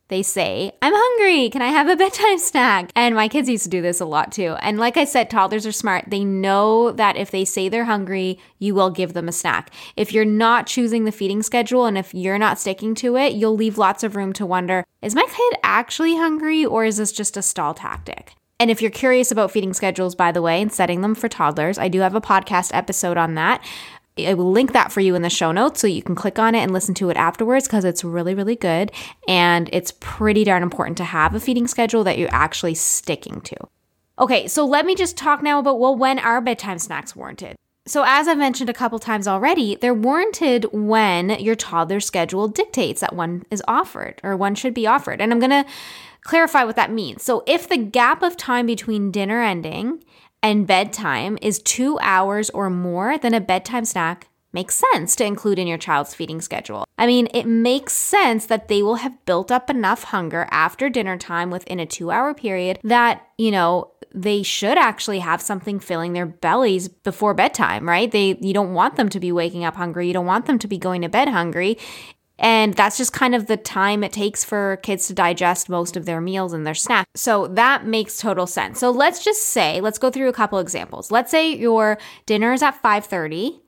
They 0.09 0.23
say, 0.23 0.71
I'm 0.81 0.93
hungry. 0.95 1.49
Can 1.49 1.61
I 1.61 1.67
have 1.67 1.89
a 1.89 1.95
bedtime 1.97 2.39
snack? 2.39 2.91
And 2.95 3.13
my 3.13 3.27
kids 3.27 3.49
used 3.49 3.63
to 3.63 3.69
do 3.69 3.81
this 3.81 3.99
a 3.99 4.05
lot 4.05 4.31
too. 4.31 4.55
And 4.61 4.77
like 4.77 4.95
I 4.95 5.03
said, 5.03 5.29
toddlers 5.29 5.65
are 5.65 5.71
smart. 5.71 6.05
They 6.07 6.23
know 6.23 6.91
that 6.93 7.17
if 7.17 7.31
they 7.31 7.43
say 7.43 7.67
they're 7.67 7.85
hungry, 7.85 8.39
you 8.59 8.73
will 8.73 8.89
give 8.89 9.13
them 9.13 9.27
a 9.27 9.33
snack. 9.33 9.71
If 9.95 10.13
you're 10.13 10.25
not 10.25 10.67
choosing 10.67 11.03
the 11.03 11.11
feeding 11.11 11.43
schedule 11.43 11.85
and 11.85 11.97
if 11.97 12.13
you're 12.13 12.39
not 12.39 12.59
sticking 12.59 12.95
to 12.95 13.17
it, 13.17 13.33
you'll 13.33 13.55
leave 13.55 13.77
lots 13.77 14.03
of 14.03 14.15
room 14.15 14.31
to 14.33 14.45
wonder, 14.45 14.85
is 15.01 15.15
my 15.15 15.25
kid 15.25 15.59
actually 15.63 16.15
hungry 16.15 16.65
or 16.65 16.85
is 16.85 16.97
this 16.97 17.11
just 17.11 17.35
a 17.35 17.41
stall 17.41 17.73
tactic? 17.73 18.33
And 18.59 18.71
if 18.71 18.81
you're 18.81 18.89
curious 18.89 19.31
about 19.31 19.51
feeding 19.51 19.73
schedules, 19.73 20.15
by 20.15 20.31
the 20.31 20.41
way, 20.41 20.61
and 20.61 20.73
setting 20.73 21.01
them 21.01 21.13
for 21.13 21.29
toddlers, 21.29 21.77
I 21.77 21.89
do 21.89 21.99
have 21.99 22.15
a 22.15 22.21
podcast 22.21 22.71
episode 22.73 23.15
on 23.15 23.35
that. 23.35 23.63
I 24.19 24.33
will 24.33 24.51
link 24.51 24.73
that 24.73 24.91
for 24.91 25.01
you 25.01 25.15
in 25.15 25.21
the 25.21 25.29
show 25.29 25.51
notes 25.51 25.81
so 25.81 25.87
you 25.87 26.01
can 26.01 26.15
click 26.15 26.39
on 26.39 26.55
it 26.55 26.59
and 26.59 26.71
listen 26.71 26.93
to 26.95 27.09
it 27.09 27.17
afterwards 27.17 27.67
because 27.67 27.85
it's 27.85 28.03
really, 28.03 28.33
really 28.33 28.55
good. 28.55 28.91
And 29.27 29.69
it's 29.71 29.93
pretty 29.99 30.43
darn 30.43 30.63
important 30.63 30.97
to 30.97 31.03
have 31.03 31.35
a 31.35 31.39
feeding 31.39 31.67
schedule 31.67 32.03
that 32.05 32.17
you're 32.17 32.33
actually 32.33 32.75
sticking 32.75 33.41
to. 33.41 33.57
Okay, 34.19 34.47
so 34.47 34.65
let 34.65 34.85
me 34.85 34.95
just 34.95 35.15
talk 35.15 35.43
now 35.43 35.59
about 35.59 35.79
well, 35.79 35.95
when 35.95 36.17
are 36.17 36.41
bedtime 36.41 36.79
snacks 36.79 37.15
warranted? 37.15 37.55
So, 37.87 38.03
as 38.05 38.27
I've 38.27 38.37
mentioned 38.37 38.69
a 38.69 38.73
couple 38.73 38.99
times 38.99 39.29
already, 39.29 39.75
they're 39.75 39.93
warranted 39.93 40.65
when 40.73 41.29
your 41.39 41.55
toddler's 41.55 42.05
schedule 42.05 42.49
dictates 42.49 42.99
that 42.99 43.15
one 43.15 43.45
is 43.49 43.63
offered 43.65 44.19
or 44.23 44.35
one 44.35 44.55
should 44.55 44.73
be 44.73 44.85
offered. 44.85 45.21
And 45.21 45.31
I'm 45.31 45.39
to 45.39 45.65
clarify 46.21 46.65
what 46.65 46.75
that 46.75 46.91
means. 46.91 47.23
So, 47.23 47.43
if 47.47 47.69
the 47.69 47.77
gap 47.77 48.23
of 48.23 48.35
time 48.35 48.65
between 48.65 49.11
dinner 49.11 49.41
ending 49.41 50.03
and 50.41 50.67
bedtime 50.67 51.37
is 51.41 51.59
two 51.59 51.97
hours 52.01 52.49
or 52.51 52.69
more, 52.69 53.17
then 53.17 53.33
a 53.33 53.41
bedtime 53.41 53.85
snack 53.85 54.27
makes 54.53 54.81
sense 54.93 55.15
to 55.15 55.25
include 55.25 55.59
in 55.59 55.67
your 55.67 55.77
child's 55.77 56.15
feeding 56.15 56.41
schedule. 56.41 56.85
I 56.97 57.05
mean, 57.05 57.27
it 57.33 57.45
makes 57.45 57.93
sense 57.93 58.45
that 58.47 58.69
they 58.69 58.81
will 58.81 58.95
have 58.95 59.25
built 59.25 59.51
up 59.51 59.69
enough 59.69 60.05
hunger 60.05 60.47
after 60.49 60.89
dinner 60.89 61.17
time 61.17 61.51
within 61.51 61.79
a 61.79 61.85
two 61.85 62.11
hour 62.11 62.33
period 62.33 62.79
that, 62.83 63.27
you 63.37 63.51
know, 63.51 63.91
they 64.13 64.41
should 64.41 64.77
actually 64.77 65.19
have 65.19 65.41
something 65.41 65.79
filling 65.79 66.13
their 66.13 66.25
bellies 66.25 66.87
before 66.87 67.33
bedtime, 67.33 67.87
right? 67.87 68.09
They 68.09 68.37
you 68.41 68.53
don't 68.53 68.73
want 68.73 68.95
them 68.95 69.09
to 69.09 69.19
be 69.19 69.31
waking 69.31 69.63
up 69.63 69.75
hungry. 69.75 70.07
You 70.07 70.13
don't 70.13 70.25
want 70.25 70.45
them 70.45 70.57
to 70.59 70.67
be 70.67 70.77
going 70.77 71.01
to 71.03 71.09
bed 71.09 71.27
hungry. 71.27 71.77
And 72.39 72.73
that's 72.75 72.97
just 72.97 73.13
kind 73.13 73.33
of 73.33 73.47
the 73.47 73.57
time 73.57 74.03
it 74.03 74.11
takes 74.11 74.43
for 74.43 74.77
kids 74.77 75.07
to 75.07 75.13
digest 75.13 75.69
most 75.69 75.97
of 75.97 76.05
their 76.05 76.21
meals 76.21 76.53
and 76.53 76.67
their 76.67 76.75
snacks. 76.75 77.09
So 77.15 77.47
that 77.47 77.85
makes 77.85 78.17
total 78.17 78.45
sense. 78.45 78.79
So 78.79 78.91
let's 78.91 79.23
just 79.23 79.43
say, 79.43 79.81
let's 79.81 79.97
go 79.97 80.11
through 80.11 80.29
a 80.29 80.33
couple 80.33 80.59
examples. 80.59 81.09
Let's 81.09 81.31
say 81.31 81.55
your 81.55 81.97
dinner 82.25 82.53
is 82.53 82.61
at 82.61 82.81
5:30 82.81 83.59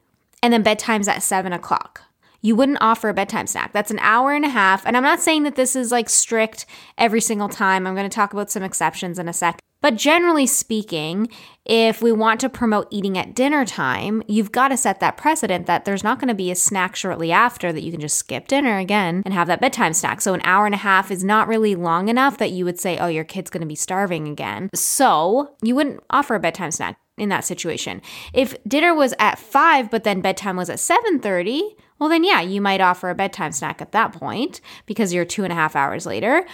and 0.44 0.54
then 0.54 0.64
bedtime's 0.64 1.08
at 1.08 1.24
seven 1.24 1.54
o'clock. 1.54 2.04
You 2.42 2.56
wouldn't 2.56 2.78
offer 2.80 3.10
a 3.10 3.14
bedtime 3.14 3.48
snack. 3.48 3.74
That's 3.74 3.92
an 3.92 4.00
hour 4.00 4.34
and 4.34 4.46
a 4.46 4.50
half. 4.50 4.86
And 4.86 4.96
I'm 4.96 5.04
not 5.04 5.20
saying 5.20 5.44
that 5.44 5.56
this 5.56 5.76
is 5.76 5.92
like 5.92 6.08
strict 6.08 6.66
every 6.98 7.20
single 7.20 7.50
time. 7.50 7.86
I'm 7.86 7.96
going 7.96 8.10
to 8.10 8.16
talk 8.16 8.32
about 8.32 8.50
some 8.50 8.64
exceptions 8.64 9.20
in 9.20 9.28
a 9.28 9.34
sec. 9.34 9.60
But 9.82 9.96
generally 9.96 10.46
speaking, 10.46 11.30
if 11.70 12.02
we 12.02 12.12
want 12.12 12.40
to 12.40 12.50
promote 12.50 12.88
eating 12.90 13.16
at 13.16 13.36
dinner 13.36 13.64
time, 13.64 14.24
you've 14.28 14.52
got 14.52 14.70
to 14.70 14.78
set 14.78 15.00
that 15.02 15.18
precedent 15.18 15.68
that 15.68 15.86
there's 15.86 16.04
not 16.04 16.18
going 16.18 16.28
to 16.28 16.34
be 16.34 16.50
a 16.50 16.56
snack 16.56 16.96
shortly 16.96 17.32
after 17.32 17.72
that 17.72 17.84
you 17.84 17.92
can 17.92 18.02
just 18.02 18.18
skip 18.18 18.48
dinner 18.48 18.80
again 18.80 19.22
and 19.24 19.36
have 19.36 19.46
that 19.46 19.62
bedtime 19.62 19.94
snack. 19.94 20.20
So 20.20 20.34
an 20.34 20.42
hour 20.44 20.66
and 20.66 20.74
a 20.74 20.80
half 20.80 21.12
is 21.12 21.24
not 21.24 21.48
really 21.48 21.76
long 21.76 22.10
enough 22.10 22.40
that 22.40 22.50
you 22.50 22.66
would 22.66 22.80
say, 22.80 22.98
oh, 22.98 23.06
your 23.06 23.24
kid's 23.24 23.52
going 23.52 23.62
to 23.62 23.68
be 23.68 23.76
starving 23.76 24.28
again. 24.28 24.72
So 24.74 25.56
you 25.62 25.76
wouldn't 25.76 26.02
offer 26.10 26.34
a 26.34 26.40
bedtime 26.40 26.72
snack 26.72 27.00
in 27.20 27.30
that 27.30 27.46
situation. 27.46 28.02
If 28.34 28.56
dinner 28.64 28.96
was 28.96 29.14
at 29.20 29.38
5 29.38 29.92
but 29.92 30.04
then 30.04 30.22
bedtime 30.22 30.56
was 30.56 30.72
at 30.72 30.80
7:30, 30.80 31.62
well 32.00 32.10
then 32.10 32.24
yeah, 32.24 32.42
you 32.42 32.62
might 32.62 32.82
offer 32.82 33.12
a 33.12 33.16
bedtime 33.16 33.52
snack 33.52 33.80
at 33.80 33.92
that 33.92 34.12
point 34.12 34.60
because 34.88 35.14
you're 35.14 35.24
two 35.24 35.44
and 35.44 35.54
a 35.54 35.56
half 35.56 35.76
hours 35.76 36.08
later. 36.08 36.48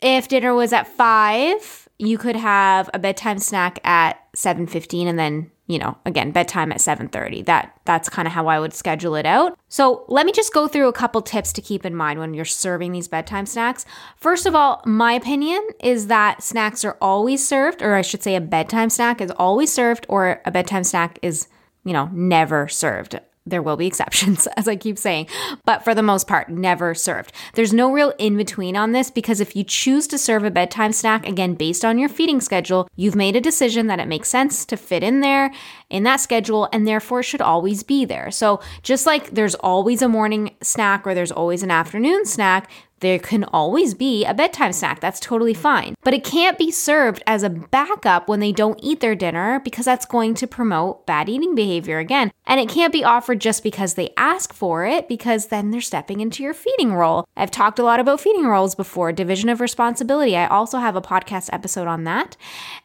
If 0.00 0.28
dinner 0.28 0.54
was 0.54 0.72
at 0.72 0.86
5 0.86 1.83
you 2.06 2.18
could 2.18 2.36
have 2.36 2.90
a 2.94 2.98
bedtime 2.98 3.38
snack 3.38 3.78
at 3.84 4.18
7:15 4.34 5.06
and 5.06 5.18
then, 5.18 5.50
you 5.66 5.78
know, 5.78 5.96
again, 6.04 6.30
bedtime 6.30 6.72
at 6.72 6.80
7:30. 6.80 7.42
That 7.42 7.72
that's 7.84 8.08
kind 8.08 8.26
of 8.26 8.32
how 8.32 8.46
I 8.48 8.58
would 8.58 8.74
schedule 8.74 9.14
it 9.14 9.26
out. 9.26 9.58
So, 9.68 10.04
let 10.08 10.26
me 10.26 10.32
just 10.32 10.52
go 10.52 10.68
through 10.68 10.88
a 10.88 10.92
couple 10.92 11.22
tips 11.22 11.52
to 11.54 11.62
keep 11.62 11.84
in 11.84 11.94
mind 11.94 12.18
when 12.18 12.34
you're 12.34 12.44
serving 12.44 12.92
these 12.92 13.08
bedtime 13.08 13.46
snacks. 13.46 13.84
First 14.16 14.46
of 14.46 14.54
all, 14.54 14.82
my 14.84 15.12
opinion 15.12 15.66
is 15.80 16.06
that 16.08 16.42
snacks 16.42 16.84
are 16.84 16.96
always 17.00 17.46
served 17.46 17.82
or 17.82 17.94
I 17.94 18.02
should 18.02 18.22
say 18.22 18.34
a 18.36 18.40
bedtime 18.40 18.90
snack 18.90 19.20
is 19.20 19.30
always 19.32 19.72
served 19.72 20.06
or 20.08 20.40
a 20.44 20.50
bedtime 20.50 20.84
snack 20.84 21.18
is, 21.22 21.48
you 21.84 21.92
know, 21.92 22.10
never 22.12 22.68
served. 22.68 23.20
There 23.46 23.62
will 23.62 23.76
be 23.76 23.86
exceptions, 23.86 24.46
as 24.56 24.66
I 24.66 24.76
keep 24.76 24.96
saying, 24.98 25.26
but 25.66 25.84
for 25.84 25.94
the 25.94 26.02
most 26.02 26.26
part, 26.26 26.48
never 26.48 26.94
served. 26.94 27.32
There's 27.54 27.74
no 27.74 27.92
real 27.92 28.14
in 28.18 28.38
between 28.38 28.74
on 28.74 28.92
this 28.92 29.10
because 29.10 29.38
if 29.38 29.54
you 29.54 29.64
choose 29.64 30.06
to 30.08 30.18
serve 30.18 30.44
a 30.44 30.50
bedtime 30.50 30.92
snack, 30.92 31.28
again, 31.28 31.54
based 31.54 31.84
on 31.84 31.98
your 31.98 32.08
feeding 32.08 32.40
schedule, 32.40 32.88
you've 32.96 33.14
made 33.14 33.36
a 33.36 33.42
decision 33.42 33.86
that 33.88 34.00
it 34.00 34.08
makes 34.08 34.30
sense 34.30 34.64
to 34.64 34.78
fit 34.78 35.02
in 35.02 35.20
there 35.20 35.52
in 35.90 36.02
that 36.04 36.20
schedule 36.20 36.68
and 36.72 36.86
therefore 36.86 37.22
should 37.22 37.40
always 37.40 37.82
be 37.82 38.04
there. 38.04 38.30
So, 38.30 38.60
just 38.82 39.06
like 39.06 39.30
there's 39.30 39.54
always 39.56 40.02
a 40.02 40.08
morning 40.08 40.56
snack 40.62 41.06
or 41.06 41.14
there's 41.14 41.32
always 41.32 41.62
an 41.62 41.70
afternoon 41.70 42.24
snack, 42.24 42.70
there 43.04 43.18
can 43.18 43.44
always 43.44 43.92
be 43.92 44.24
a 44.24 44.32
bedtime 44.32 44.72
snack. 44.72 44.98
That's 44.98 45.20
totally 45.20 45.52
fine. 45.52 45.94
But 46.02 46.14
it 46.14 46.24
can't 46.24 46.56
be 46.56 46.70
served 46.70 47.22
as 47.26 47.42
a 47.42 47.50
backup 47.50 48.28
when 48.28 48.40
they 48.40 48.50
don't 48.50 48.80
eat 48.82 49.00
their 49.00 49.14
dinner 49.14 49.60
because 49.60 49.84
that's 49.84 50.06
going 50.06 50.32
to 50.36 50.46
promote 50.46 51.04
bad 51.04 51.28
eating 51.28 51.54
behavior 51.54 51.98
again. 51.98 52.30
And 52.46 52.60
it 52.60 52.70
can't 52.70 52.94
be 52.94 53.04
offered 53.04 53.42
just 53.42 53.62
because 53.62 53.92
they 53.92 54.14
ask 54.16 54.54
for 54.54 54.86
it 54.86 55.06
because 55.06 55.48
then 55.48 55.70
they're 55.70 55.82
stepping 55.82 56.20
into 56.20 56.42
your 56.42 56.54
feeding 56.54 56.94
role. 56.94 57.26
I've 57.36 57.50
talked 57.50 57.78
a 57.78 57.84
lot 57.84 58.00
about 58.00 58.22
feeding 58.22 58.46
roles 58.46 58.74
before, 58.74 59.12
division 59.12 59.50
of 59.50 59.60
responsibility. 59.60 60.34
I 60.34 60.46
also 60.46 60.78
have 60.78 60.96
a 60.96 61.02
podcast 61.02 61.50
episode 61.52 61.86
on 61.86 62.04
that. 62.04 62.38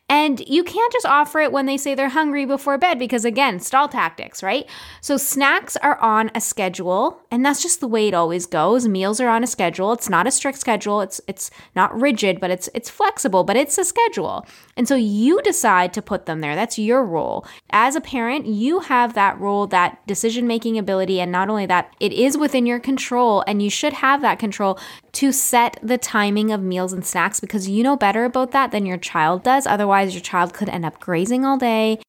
And 0.09 0.39
you 0.47 0.63
can't 0.63 0.91
just 0.91 1.05
offer 1.05 1.39
it 1.39 1.51
when 1.51 1.67
they 1.67 1.77
say 1.77 1.93
they're 1.93 2.09
hungry 2.09 2.43
before 2.43 2.79
bed 2.79 2.97
because, 2.97 3.25
again, 3.25 3.59
stall 3.59 3.87
tactics, 3.87 4.41
right? 4.41 4.67
So 5.01 5.17
snacks 5.17 5.77
are 5.77 5.99
on 5.99 6.31
a 6.33 6.41
schedule, 6.41 7.21
and 7.29 7.45
that's 7.45 7.61
just 7.61 7.79
the 7.79 7.87
way 7.87 8.07
it 8.07 8.15
always 8.15 8.47
goes. 8.47 8.87
Meals 8.87 9.21
are 9.21 9.29
on 9.29 9.43
a 9.43 9.47
schedule. 9.47 9.93
It's 9.93 10.09
not 10.09 10.25
a 10.25 10.31
strict 10.31 10.57
schedule. 10.57 11.01
It's 11.01 11.21
it's 11.27 11.51
not 11.75 11.97
rigid, 11.99 12.39
but 12.39 12.49
it's 12.49 12.69
it's 12.73 12.89
flexible, 12.89 13.43
but 13.43 13.55
it's 13.55 13.77
a 13.77 13.85
schedule. 13.85 14.47
And 14.79 14.87
so 14.87 14.95
you 14.95 15.41
decide 15.41 15.91
to 15.91 16.01
put 16.01 16.25
them 16.25 16.39
there. 16.39 16.55
That's 16.55 16.79
your 16.79 17.03
role. 17.03 17.45
As 17.69 17.97
a 17.97 18.01
parent, 18.01 18.45
you 18.45 18.79
have 18.79 19.13
that 19.13 19.37
role, 19.37 19.67
that 19.67 20.07
decision 20.07 20.47
making 20.47 20.77
ability. 20.77 21.19
And 21.19 21.33
not 21.33 21.49
only 21.49 21.65
that, 21.65 21.93
it 21.99 22.13
is 22.13 22.37
within 22.37 22.65
your 22.65 22.79
control, 22.79 23.43
and 23.45 23.61
you 23.61 23.69
should 23.69 23.91
have 23.91 24.21
that 24.21 24.39
control 24.39 24.79
to 25.11 25.33
set 25.33 25.77
the 25.83 25.97
timing 25.97 26.53
of 26.53 26.61
meals 26.61 26.93
and 26.93 27.05
snacks 27.05 27.41
because 27.41 27.67
you 27.67 27.83
know 27.83 27.97
better 27.97 28.23
about 28.23 28.51
that 28.51 28.71
than 28.71 28.85
your 28.85 28.95
child 28.95 29.43
does. 29.43 29.67
Otherwise, 29.67 30.13
your 30.13 30.23
child 30.23 30.53
could 30.53 30.69
end 30.69 30.85
up 30.85 30.97
grazing 31.01 31.43
all 31.43 31.57
day. 31.57 31.99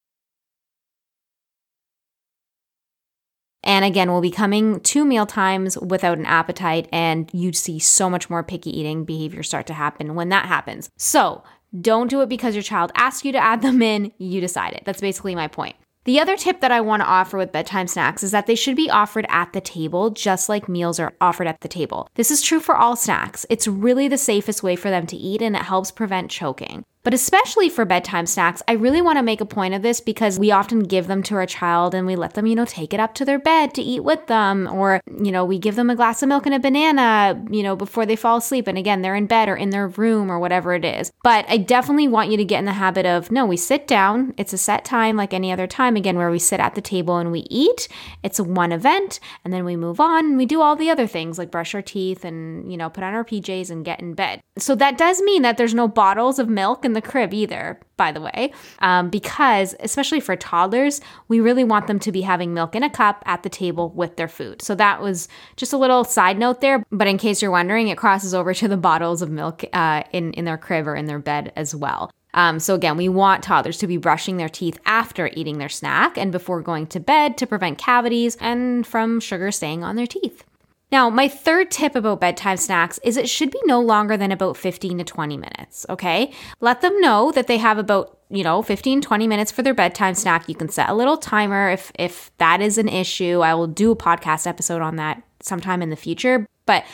And 3.64 3.84
again, 3.84 4.12
we'll 4.12 4.20
be 4.20 4.30
coming 4.30 4.78
to 4.80 5.04
meal 5.04 5.26
times 5.26 5.76
without 5.78 6.18
an 6.18 6.26
appetite, 6.26 6.88
and 6.92 7.28
you'd 7.32 7.56
see 7.56 7.80
so 7.80 8.08
much 8.08 8.30
more 8.30 8.44
picky 8.44 8.70
eating 8.78 9.04
behavior 9.04 9.42
start 9.42 9.66
to 9.66 9.74
happen 9.74 10.14
when 10.14 10.28
that 10.28 10.46
happens. 10.46 10.88
So, 10.96 11.42
don't 11.78 12.08
do 12.08 12.20
it 12.22 12.28
because 12.28 12.54
your 12.54 12.62
child 12.62 12.92
asked 12.94 13.24
you 13.24 13.32
to 13.32 13.38
add 13.38 13.62
them 13.62 13.82
in, 13.82 14.12
you 14.18 14.40
decide 14.40 14.72
it. 14.72 14.82
That's 14.84 15.00
basically 15.00 15.34
my 15.34 15.48
point. 15.48 15.76
The 16.04 16.18
other 16.18 16.36
tip 16.36 16.62
that 16.62 16.72
I 16.72 16.80
want 16.80 17.02
to 17.02 17.08
offer 17.08 17.36
with 17.36 17.52
bedtime 17.52 17.86
snacks 17.86 18.22
is 18.22 18.30
that 18.30 18.46
they 18.46 18.54
should 18.54 18.74
be 18.74 18.88
offered 18.88 19.26
at 19.28 19.52
the 19.52 19.60
table, 19.60 20.08
just 20.08 20.48
like 20.48 20.66
meals 20.66 20.98
are 20.98 21.12
offered 21.20 21.46
at 21.46 21.60
the 21.60 21.68
table. 21.68 22.08
This 22.14 22.30
is 22.30 22.40
true 22.40 22.58
for 22.58 22.74
all 22.74 22.96
snacks. 22.96 23.44
It's 23.50 23.68
really 23.68 24.08
the 24.08 24.16
safest 24.16 24.62
way 24.62 24.76
for 24.76 24.88
them 24.88 25.06
to 25.08 25.16
eat 25.16 25.42
and 25.42 25.54
it 25.54 25.62
helps 25.62 25.90
prevent 25.90 26.30
choking. 26.30 26.84
But 27.02 27.14
especially 27.14 27.71
for 27.71 27.87
bedtime 27.87 28.26
snacks, 28.26 28.62
I 28.69 28.73
really 28.73 29.00
want 29.00 29.16
to 29.16 29.23
make 29.23 29.40
a 29.40 29.47
point 29.47 29.73
of 29.73 29.80
this 29.80 30.00
because 30.02 30.38
we 30.38 30.50
often 30.50 30.80
give 30.80 31.07
them 31.07 31.23
to 31.25 31.35
our 31.37 31.47
child 31.47 31.95
and 31.95 32.07
we 32.07 32.14
let 32.14 32.35
them, 32.35 32.45
you 32.45 32.54
know, 32.54 32.66
take 32.66 32.92
it 32.92 33.00
up 33.00 33.14
to 33.14 33.25
their 33.25 33.38
bed 33.38 33.73
to 33.75 33.83
eat 33.83 34.04
with 34.04 34.26
them. 34.26 34.69
Or, 34.71 35.00
you 35.23 35.33
know, 35.33 35.47
we 35.47 35.59
give 35.59 35.76
them 35.76 35.88
a 35.88 35.97
glass 35.97 36.23
of 36.23 36.28
milk 36.28 36.45
and 36.45 36.54
a 36.54 36.59
banana, 36.59 37.42
you 37.50 37.62
know, 37.62 37.75
before 37.75 38.04
they 38.04 38.16
fall 38.16 38.37
asleep. 38.37 38.66
And 38.66 38.76
again, 38.76 39.00
they're 39.00 39.14
in 39.14 39.26
bed 39.26 39.49
or 39.49 39.57
in 39.57 39.71
their 39.71 39.88
room 39.88 40.30
or 40.30 40.38
whatever 40.38 40.75
it 40.75 40.85
is. 40.85 41.11
But 41.23 41.47
I 41.49 41.57
definitely 41.57 42.09
want 42.09 42.30
you 42.30 42.37
to 42.37 42.45
get 42.45 42.59
in 42.59 42.66
the 42.66 42.73
habit 42.73 43.07
of 43.07 43.30
no, 43.30 43.47
we 43.47 43.57
sit 43.57 43.87
down. 43.87 44.35
It's 44.37 44.52
a 44.52 44.59
set 44.59 44.85
time 44.85 45.16
like 45.16 45.33
any 45.33 45.50
other 45.50 45.66
time, 45.66 45.97
again, 45.97 46.19
where 46.19 46.30
we 46.30 46.38
sit 46.38 46.61
at 46.61 46.75
the 46.75 46.83
table 46.83 47.16
and 47.16 47.33
we 47.33 47.47
eat. 47.49 47.88
It's 48.23 48.38
one 48.38 48.73
event. 48.73 49.21
And 49.42 49.54
then 49.54 49.64
we 49.64 49.75
move 49.75 50.00
on 50.00 50.26
and 50.26 50.37
we 50.37 50.45
do 50.45 50.61
all 50.61 50.76
the 50.76 50.90
other 50.90 51.07
things 51.07 51.38
like 51.38 51.50
brush 51.50 51.75
our 51.75 51.80
teeth 51.80 52.26
and, 52.26 52.71
you 52.71 52.76
know, 52.76 52.90
put 52.90 53.04
on 53.04 53.14
our 53.14 53.25
PJs 53.25 53.71
and 53.71 53.87
get 53.87 54.00
in 54.00 54.12
bed. 54.12 54.42
So 54.59 54.75
that 54.75 54.99
does 54.99 55.23
mean 55.23 55.40
that 55.42 55.57
there's 55.57 55.73
no 55.73 55.88
bottles 55.88 56.38
of 56.38 56.49
milk 56.49 56.85
in 56.90 56.94
the 56.94 57.00
crib 57.00 57.32
either, 57.32 57.78
by 57.97 58.11
the 58.11 58.20
way, 58.20 58.52
um, 58.80 59.09
because 59.11 59.76
especially 59.78 60.18
for 60.18 60.35
toddlers, 60.35 61.00
we 61.28 61.38
really 61.38 61.62
want 61.62 61.87
them 61.87 62.00
to 62.00 62.11
be 62.11 62.23
having 62.23 62.52
milk 62.52 62.75
in 62.75 62.82
a 62.82 62.90
cup 62.90 63.23
at 63.26 63.44
the 63.44 63.49
table 63.49 63.90
with 63.90 64.16
their 64.16 64.28
food. 64.28 64.61
So 64.61 64.75
that 64.75 65.00
was 65.00 65.28
just 65.56 65.73
a 65.73 65.78
little 65.78 66.02
side 66.02 66.38
note 66.38 66.61
there. 66.61 66.85
But 66.90 67.06
in 67.06 67.16
case 67.16 67.40
you're 67.40 67.50
wondering, 67.50 67.88
it 67.88 67.97
crosses 67.97 68.35
over 68.35 68.52
to 68.54 68.66
the 68.66 68.76
bottles 68.90 69.23
of 69.23 69.30
milk 69.30 69.64
uh, 69.73 70.02
in 70.12 70.32
in 70.32 70.44
their 70.44 70.59
crib 70.59 70.88
or 70.88 70.97
in 70.97 71.06
their 71.06 71.20
bed 71.20 71.52
as 71.54 71.75
well. 71.75 72.11
Um, 72.32 72.61
so, 72.61 72.75
again, 72.75 72.97
we 72.97 73.09
want 73.09 73.42
toddlers 73.42 73.78
to 73.78 73.87
be 73.87 73.97
brushing 73.97 74.37
their 74.37 74.49
teeth 74.49 74.78
after 74.87 75.30
eating 75.32 75.59
their 75.59 75.68
snack 75.68 76.16
and 76.16 76.30
before 76.30 76.62
going 76.62 76.87
to 76.88 77.00
bed 77.00 77.37
to 77.38 77.47
prevent 77.47 77.78
cavities 77.78 78.37
and 78.40 78.87
from 78.87 79.20
sugar 79.20 79.50
staying 79.50 79.82
on 79.82 79.97
their 79.97 80.06
teeth. 80.06 80.44
Now, 80.92 81.09
my 81.09 81.28
third 81.28 81.70
tip 81.70 81.94
about 81.94 82.20
bedtime 82.20 82.56
snacks 82.56 82.99
is 83.04 83.16
it 83.16 83.28
should 83.28 83.50
be 83.50 83.61
no 83.64 83.80
longer 83.80 84.16
than 84.16 84.32
about 84.32 84.56
15 84.56 84.99
to 84.99 85.04
20 85.04 85.37
minutes, 85.37 85.87
okay? 85.88 86.32
Let 86.61 86.80
them 86.80 87.00
know 87.00 87.30
that 87.32 87.47
they 87.47 87.59
have 87.59 87.78
about, 87.78 88.18
you 88.28 88.42
know, 88.42 88.62
15 88.62 89.00
20 89.00 89.26
minutes 89.28 89.52
for 89.52 89.62
their 89.62 89.75
bedtime 89.75 90.14
snack. 90.14 90.49
You 90.49 90.54
can 90.54 90.68
set 90.68 90.88
a 90.88 90.94
little 90.94 91.16
timer 91.16 91.70
if 91.70 91.92
if 91.99 92.30
that 92.38 92.61
is 92.61 92.78
an 92.78 92.88
issue. 92.88 93.40
I 93.40 93.54
will 93.54 93.68
do 93.68 93.92
a 93.92 93.97
podcast 93.97 94.47
episode 94.47 94.82
on 94.82 94.97
that 94.97 95.23
sometime 95.40 95.82
in 95.82 95.90
the 95.90 95.97
future, 95.97 96.47
but 96.66 96.85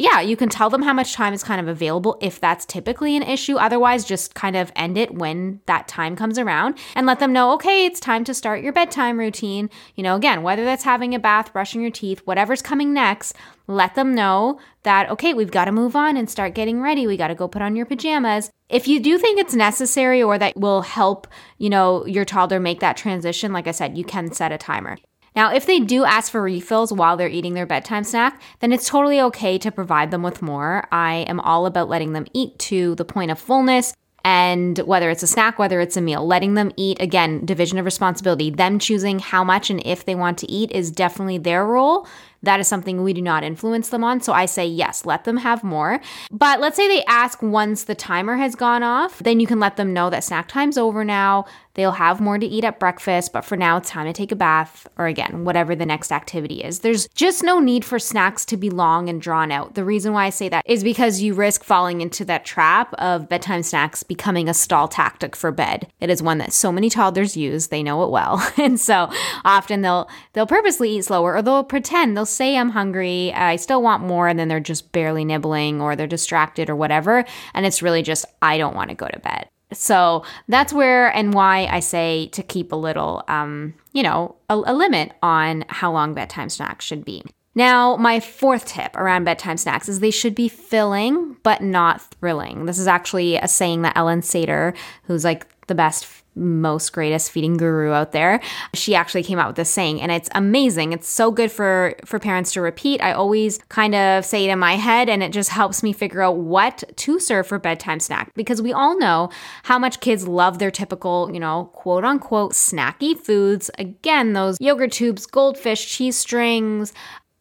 yeah, 0.00 0.20
you 0.20 0.34
can 0.34 0.48
tell 0.48 0.70
them 0.70 0.80
how 0.80 0.94
much 0.94 1.12
time 1.12 1.34
is 1.34 1.44
kind 1.44 1.60
of 1.60 1.68
available 1.68 2.16
if 2.22 2.40
that's 2.40 2.64
typically 2.64 3.16
an 3.16 3.22
issue. 3.22 3.56
Otherwise, 3.56 4.04
just 4.06 4.34
kind 4.34 4.56
of 4.56 4.72
end 4.74 4.96
it 4.96 5.14
when 5.14 5.60
that 5.66 5.88
time 5.88 6.16
comes 6.16 6.38
around 6.38 6.78
and 6.94 7.06
let 7.06 7.18
them 7.18 7.34
know, 7.34 7.52
okay, 7.52 7.84
it's 7.84 8.00
time 8.00 8.24
to 8.24 8.32
start 8.32 8.62
your 8.62 8.72
bedtime 8.72 9.18
routine. 9.18 9.68
You 9.96 10.02
know, 10.02 10.16
again, 10.16 10.42
whether 10.42 10.64
that's 10.64 10.84
having 10.84 11.14
a 11.14 11.18
bath, 11.18 11.52
brushing 11.52 11.82
your 11.82 11.90
teeth, 11.90 12.20
whatever's 12.24 12.62
coming 12.62 12.94
next, 12.94 13.36
let 13.66 13.94
them 13.94 14.14
know 14.14 14.58
that, 14.84 15.10
okay, 15.10 15.34
we've 15.34 15.50
got 15.50 15.66
to 15.66 15.72
move 15.72 15.94
on 15.94 16.16
and 16.16 16.30
start 16.30 16.54
getting 16.54 16.80
ready. 16.80 17.06
We 17.06 17.18
got 17.18 17.28
to 17.28 17.34
go 17.34 17.46
put 17.46 17.60
on 17.60 17.76
your 17.76 17.84
pajamas. 17.84 18.50
If 18.70 18.88
you 18.88 19.00
do 19.00 19.18
think 19.18 19.38
it's 19.38 19.54
necessary 19.54 20.22
or 20.22 20.38
that 20.38 20.56
will 20.56 20.80
help, 20.80 21.26
you 21.58 21.68
know, 21.68 22.06
your 22.06 22.24
toddler 22.24 22.58
make 22.58 22.80
that 22.80 22.96
transition, 22.96 23.52
like 23.52 23.66
I 23.66 23.72
said, 23.72 23.98
you 23.98 24.04
can 24.04 24.32
set 24.32 24.50
a 24.50 24.58
timer. 24.58 24.96
Now, 25.36 25.52
if 25.54 25.66
they 25.66 25.80
do 25.80 26.04
ask 26.04 26.30
for 26.30 26.42
refills 26.42 26.92
while 26.92 27.16
they're 27.16 27.28
eating 27.28 27.54
their 27.54 27.66
bedtime 27.66 28.04
snack, 28.04 28.40
then 28.60 28.72
it's 28.72 28.88
totally 28.88 29.20
okay 29.20 29.58
to 29.58 29.70
provide 29.70 30.10
them 30.10 30.22
with 30.22 30.42
more. 30.42 30.86
I 30.90 31.24
am 31.28 31.40
all 31.40 31.66
about 31.66 31.88
letting 31.88 32.12
them 32.12 32.26
eat 32.32 32.58
to 32.60 32.94
the 32.96 33.04
point 33.04 33.30
of 33.30 33.38
fullness. 33.38 33.94
And 34.22 34.78
whether 34.80 35.08
it's 35.08 35.22
a 35.22 35.26
snack, 35.26 35.58
whether 35.58 35.80
it's 35.80 35.96
a 35.96 36.00
meal, 36.00 36.26
letting 36.26 36.52
them 36.52 36.72
eat, 36.76 37.00
again, 37.00 37.46
division 37.46 37.78
of 37.78 37.86
responsibility, 37.86 38.50
them 38.50 38.78
choosing 38.78 39.18
how 39.18 39.42
much 39.42 39.70
and 39.70 39.80
if 39.86 40.04
they 40.04 40.14
want 40.14 40.36
to 40.38 40.50
eat 40.50 40.70
is 40.72 40.90
definitely 40.90 41.38
their 41.38 41.64
role. 41.64 42.06
That 42.42 42.60
is 42.60 42.68
something 42.68 43.02
we 43.02 43.12
do 43.12 43.22
not 43.22 43.44
influence 43.44 43.88
them 43.88 44.04
on. 44.04 44.20
So 44.20 44.32
I 44.32 44.46
say, 44.46 44.66
yes, 44.66 45.06
let 45.06 45.24
them 45.24 45.38
have 45.38 45.64
more. 45.64 46.00
But 46.30 46.60
let's 46.60 46.76
say 46.76 46.86
they 46.86 47.04
ask 47.04 47.40
once 47.40 47.84
the 47.84 47.94
timer 47.94 48.36
has 48.36 48.54
gone 48.54 48.82
off, 48.82 49.18
then 49.20 49.40
you 49.40 49.46
can 49.46 49.60
let 49.60 49.76
them 49.76 49.92
know 49.92 50.10
that 50.10 50.24
snack 50.24 50.48
time's 50.48 50.76
over 50.76 51.02
now. 51.04 51.46
They'll 51.74 51.92
have 51.92 52.20
more 52.20 52.38
to 52.38 52.46
eat 52.46 52.64
at 52.64 52.80
breakfast, 52.80 53.32
but 53.32 53.44
for 53.44 53.56
now 53.56 53.76
it's 53.76 53.90
time 53.90 54.06
to 54.06 54.12
take 54.12 54.32
a 54.32 54.36
bath 54.36 54.88
or 54.98 55.06
again, 55.06 55.44
whatever 55.44 55.74
the 55.74 55.86
next 55.86 56.10
activity 56.10 56.62
is. 56.62 56.80
There's 56.80 57.08
just 57.08 57.42
no 57.42 57.60
need 57.60 57.84
for 57.84 57.98
snacks 57.98 58.44
to 58.46 58.56
be 58.56 58.70
long 58.70 59.08
and 59.08 59.20
drawn 59.20 59.52
out. 59.52 59.74
The 59.74 59.84
reason 59.84 60.12
why 60.12 60.26
I 60.26 60.30
say 60.30 60.48
that 60.48 60.64
is 60.66 60.82
because 60.82 61.20
you 61.20 61.34
risk 61.34 61.62
falling 61.62 62.00
into 62.00 62.24
that 62.24 62.44
trap 62.44 62.92
of 62.94 63.28
bedtime 63.28 63.62
snacks 63.62 64.02
becoming 64.02 64.48
a 64.48 64.54
stall 64.54 64.88
tactic 64.88 65.36
for 65.36 65.52
bed. 65.52 65.86
It 66.00 66.10
is 66.10 66.22
one 66.22 66.38
that 66.38 66.52
so 66.52 66.72
many 66.72 66.90
toddlers 66.90 67.36
use, 67.36 67.68
they 67.68 67.82
know 67.82 68.02
it 68.04 68.10
well. 68.10 68.44
and 68.56 68.80
so 68.80 69.10
often 69.44 69.82
they'll 69.82 70.08
they'll 70.32 70.46
purposely 70.46 70.90
eat 70.90 71.04
slower 71.04 71.36
or 71.36 71.42
they'll 71.42 71.64
pretend 71.64 72.16
they'll 72.16 72.26
say 72.26 72.56
I'm 72.56 72.70
hungry, 72.70 73.32
I 73.32 73.56
still 73.56 73.82
want 73.82 74.02
more 74.02 74.28
and 74.28 74.38
then 74.38 74.48
they're 74.48 74.60
just 74.60 74.92
barely 74.92 75.24
nibbling 75.24 75.80
or 75.80 75.94
they're 75.94 76.06
distracted 76.06 76.68
or 76.68 76.76
whatever, 76.76 77.24
and 77.54 77.64
it's 77.64 77.82
really 77.82 78.02
just 78.02 78.24
I 78.42 78.58
don't 78.58 78.74
want 78.74 78.90
to 78.90 78.96
go 78.96 79.06
to 79.06 79.18
bed. 79.20 79.48
So 79.72 80.24
that's 80.48 80.72
where 80.72 81.14
and 81.14 81.34
why 81.34 81.66
I 81.66 81.80
say 81.80 82.28
to 82.28 82.42
keep 82.42 82.72
a 82.72 82.76
little, 82.76 83.22
um, 83.28 83.74
you 83.92 84.02
know, 84.02 84.36
a, 84.48 84.54
a 84.54 84.74
limit 84.74 85.12
on 85.22 85.64
how 85.68 85.92
long 85.92 86.14
bedtime 86.14 86.48
snacks 86.48 86.84
should 86.84 87.04
be. 87.04 87.22
Now, 87.54 87.96
my 87.96 88.20
fourth 88.20 88.66
tip 88.66 88.96
around 88.96 89.24
bedtime 89.24 89.56
snacks 89.56 89.88
is 89.88 90.00
they 90.00 90.12
should 90.12 90.34
be 90.34 90.48
filling 90.48 91.36
but 91.42 91.62
not 91.62 92.00
thrilling. 92.00 92.66
This 92.66 92.78
is 92.78 92.86
actually 92.86 93.36
a 93.36 93.48
saying 93.48 93.82
that 93.82 93.96
Ellyn 93.96 94.20
Satter, 94.20 94.76
who's 95.04 95.24
like 95.24 95.46
the 95.70 95.74
best 95.74 96.04
most 96.36 96.92
greatest 96.92 97.30
feeding 97.30 97.56
guru 97.56 97.92
out 97.92 98.12
there. 98.12 98.40
She 98.74 98.94
actually 98.94 99.22
came 99.22 99.38
out 99.38 99.48
with 99.48 99.56
this 99.56 99.70
saying 99.70 100.00
and 100.00 100.12
it's 100.12 100.28
amazing. 100.34 100.92
It's 100.92 101.08
so 101.08 101.30
good 101.30 101.50
for 101.50 101.94
for 102.04 102.18
parents 102.18 102.52
to 102.52 102.60
repeat. 102.60 103.02
I 103.02 103.12
always 103.12 103.58
kind 103.68 103.94
of 103.94 104.24
say 104.24 104.44
it 104.44 104.50
in 104.50 104.58
my 104.58 104.74
head 104.76 105.08
and 105.08 105.22
it 105.22 105.32
just 105.32 105.50
helps 105.50 105.82
me 105.82 105.92
figure 105.92 106.22
out 106.22 106.36
what 106.38 106.84
to 106.96 107.18
serve 107.18 107.46
for 107.46 107.58
bedtime 107.58 108.00
snack 108.00 108.32
because 108.34 108.62
we 108.62 108.72
all 108.72 108.98
know 108.98 109.30
how 109.64 109.78
much 109.78 110.00
kids 110.00 110.26
love 110.26 110.58
their 110.58 110.70
typical, 110.70 111.30
you 111.32 111.40
know, 111.40 111.70
quote 111.72 112.04
unquote 112.04 112.52
snacky 112.52 113.18
foods. 113.18 113.70
Again, 113.78 114.32
those 114.32 114.56
yogurt 114.60 114.92
tubes, 114.92 115.26
goldfish, 115.26 115.90
cheese 115.90 116.16
strings, 116.16 116.92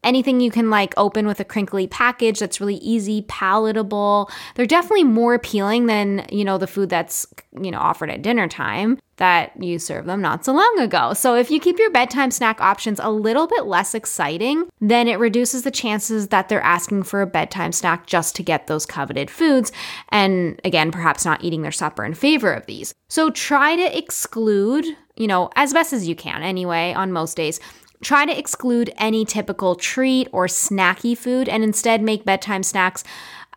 anything 0.03 0.39
you 0.39 0.51
can 0.51 0.70
like 0.70 0.94
open 0.98 1.27
with 1.27 1.39
a 1.39 1.46
crinkly 1.46 1.88
package 1.88 2.39
that's 2.39 2.62
really 2.62 2.75
easy, 2.75 3.24
palatable. 3.24 4.29
They're 4.56 4.65
definitely 4.65 5.03
more 5.03 5.34
appealing 5.34 5.88
than, 5.88 6.25
you 6.32 6.46
know, 6.46 6.58
the 6.58 6.68
food 6.68 6.89
that's, 6.89 7.27
you 7.62 7.72
know, 7.72 7.79
offered 7.79 8.10
at 8.10 8.22
dinner 8.22 8.48
time 8.48 9.00
that 9.18 9.51
you 9.62 9.77
served 9.77 10.08
them 10.08 10.22
not 10.22 10.46
so 10.46 10.53
long 10.53 10.79
ago. 10.79 11.13
So 11.13 11.36
if 11.36 11.51
you 11.51 11.60
keep 11.60 11.77
your 11.77 11.91
bedtime 11.91 12.32
snack 12.32 12.62
options 12.62 13.01
a 13.01 13.12
little 13.12 13.48
bit 13.48 13.65
less 13.65 13.94
exciting, 13.94 14.70
then 14.79 15.10
it 15.10 15.20
reduces 15.20 15.63
the 15.63 15.72
chances 15.72 16.29
that 16.29 16.48
they're 16.48 16.62
asking 16.62 17.03
for 17.03 17.22
a 17.22 17.27
bedtime 17.27 17.74
snack 17.74 18.08
just 18.08 18.36
to 18.38 18.44
get 18.44 18.68
those 18.68 18.86
coveted 18.86 19.29
foods 19.29 19.74
and 20.08 20.62
again, 20.63 20.91
perhaps 20.91 21.25
not 21.25 21.44
eating 21.44 21.63
their 21.63 21.72
supper 21.72 22.06
in 22.06 22.13
favor 22.13 22.53
of 22.53 22.65
these. 22.65 22.94
So 23.10 23.29
try 23.29 23.75
to 23.75 23.98
exclude 23.98 24.86
you 25.20 25.27
know, 25.27 25.50
as 25.58 25.74
best 25.74 25.91
as 25.94 26.08
you 26.08 26.15
can 26.15 26.41
anyway, 26.41 26.94
on 26.94 27.12
most 27.12 27.36
days, 27.36 27.60
Try 28.01 28.25
to 28.25 28.38
exclude 28.38 28.94
any 28.98 29.25
typical 29.25 29.75
treat 29.75 30.29
or 30.32 30.48
snacky 30.48 31.18
food 31.18 31.50
and 31.50 31.63
instead 31.63 32.01
make 32.01 32.25
bedtime 32.25 32.63
snacks. 32.63 33.03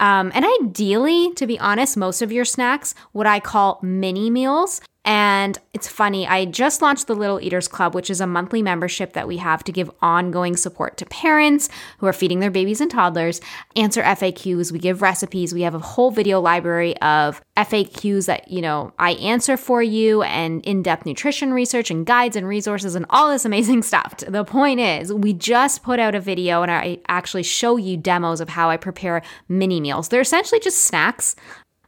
Um, 0.01 0.33
and 0.35 0.45
ideally, 0.63 1.33
to 1.35 1.47
be 1.47 1.61
honest, 1.61 1.97
most 1.97 2.23
of 2.23 2.33
your 2.33 2.45
snacks, 2.45 2.95
what 3.13 3.27
I 3.27 3.39
call 3.39 3.79
mini 3.83 4.31
meals. 4.31 4.81
And 5.05 5.59
it's 5.75 5.89
funny, 5.89 6.29
I 6.29 6.45
just 6.45 6.81
launched 6.81 7.09
the 7.09 7.17
Little 7.17 7.41
Eaters 7.41 7.67
Club, 7.67 7.93
which 7.93 8.09
is 8.09 8.21
a 8.21 8.27
monthly 8.27 8.63
membership 8.63 9.15
that 9.15 9.27
we 9.27 9.39
have 9.39 9.65
to 9.65 9.73
give 9.73 9.91
ongoing 10.01 10.57
support 10.57 10.97
to 10.99 11.07
parents 11.07 11.69
who 11.99 12.07
are 12.07 12.13
feeding 12.13 12.39
their 12.39 12.53
babies 12.53 12.81
and 12.81 12.89
toddlers, 12.89 13.41
answer 13.75 14.03
FAQs, 14.03 14.71
we 14.71 14.79
give 14.79 15.03
recipes, 15.03 15.53
we 15.53 15.63
have 15.63 15.75
a 15.75 15.81
whole 15.81 16.13
video 16.13 16.41
library 16.41 16.97
of 16.99 17.43
FAQs 17.57 18.27
that, 18.27 18.49
you 18.49 18.63
know, 18.63 18.93
I 18.97 19.13
answer 19.15 19.57
for 19.57 19.83
you 19.83 20.23
and 20.23 20.65
in-depth 20.65 21.05
nutrition 21.05 21.53
research 21.53 21.91
and 21.91 22.07
guides 22.07 22.37
and 22.37 22.47
resources 22.47 22.95
and 22.95 23.05
all 23.11 23.29
this 23.29 23.45
amazing 23.45 23.83
stuff. 23.83 24.15
The 24.19 24.45
point 24.45 24.79
is, 24.79 25.13
we 25.13 25.33
just 25.33 25.83
put 25.83 25.99
out 25.99 26.15
a 26.15 26.21
video 26.21 26.63
and 26.63 26.71
I 26.71 26.99
actually 27.09 27.43
show 27.43 27.77
you 27.77 27.97
demos 27.97 28.41
of 28.41 28.51
how 28.51 28.71
I 28.71 28.77
prepare 28.77 29.23
mini 29.49 29.81
meals. 29.81 30.11
They're 30.11 30.21
essentially 30.21 30.61
just 30.61 30.83
snacks 30.83 31.35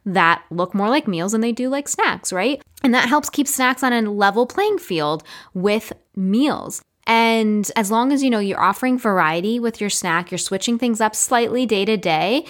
that 0.05 0.43
look 0.51 0.73
more 0.73 0.89
like 0.89 1.07
meals 1.07 1.31
than 1.31 1.41
they 1.41 1.51
do 1.51 1.69
like 1.69 1.87
snacks, 1.87 2.31
right? 2.31 2.61
And 2.83 2.93
that 2.93 3.09
helps 3.09 3.29
keep 3.29 3.47
snacks 3.47 3.83
on 3.83 3.93
a 3.93 4.01
level 4.01 4.45
playing 4.45 4.77
field 4.77 5.23
with 5.53 5.93
meals. 6.15 6.81
And 7.07 7.69
as 7.75 7.91
long 7.91 8.11
as 8.11 8.23
you 8.23 8.29
know 8.29 8.39
you're 8.39 8.59
offering 8.59 8.97
variety 8.97 9.59
with 9.59 9.79
your 9.79 9.89
snack, 9.89 10.31
you're 10.31 10.37
switching 10.37 10.79
things 10.79 11.01
up 11.01 11.15
slightly 11.15 11.65
day 11.65 11.85
to 11.85 11.97
day, 11.97 12.45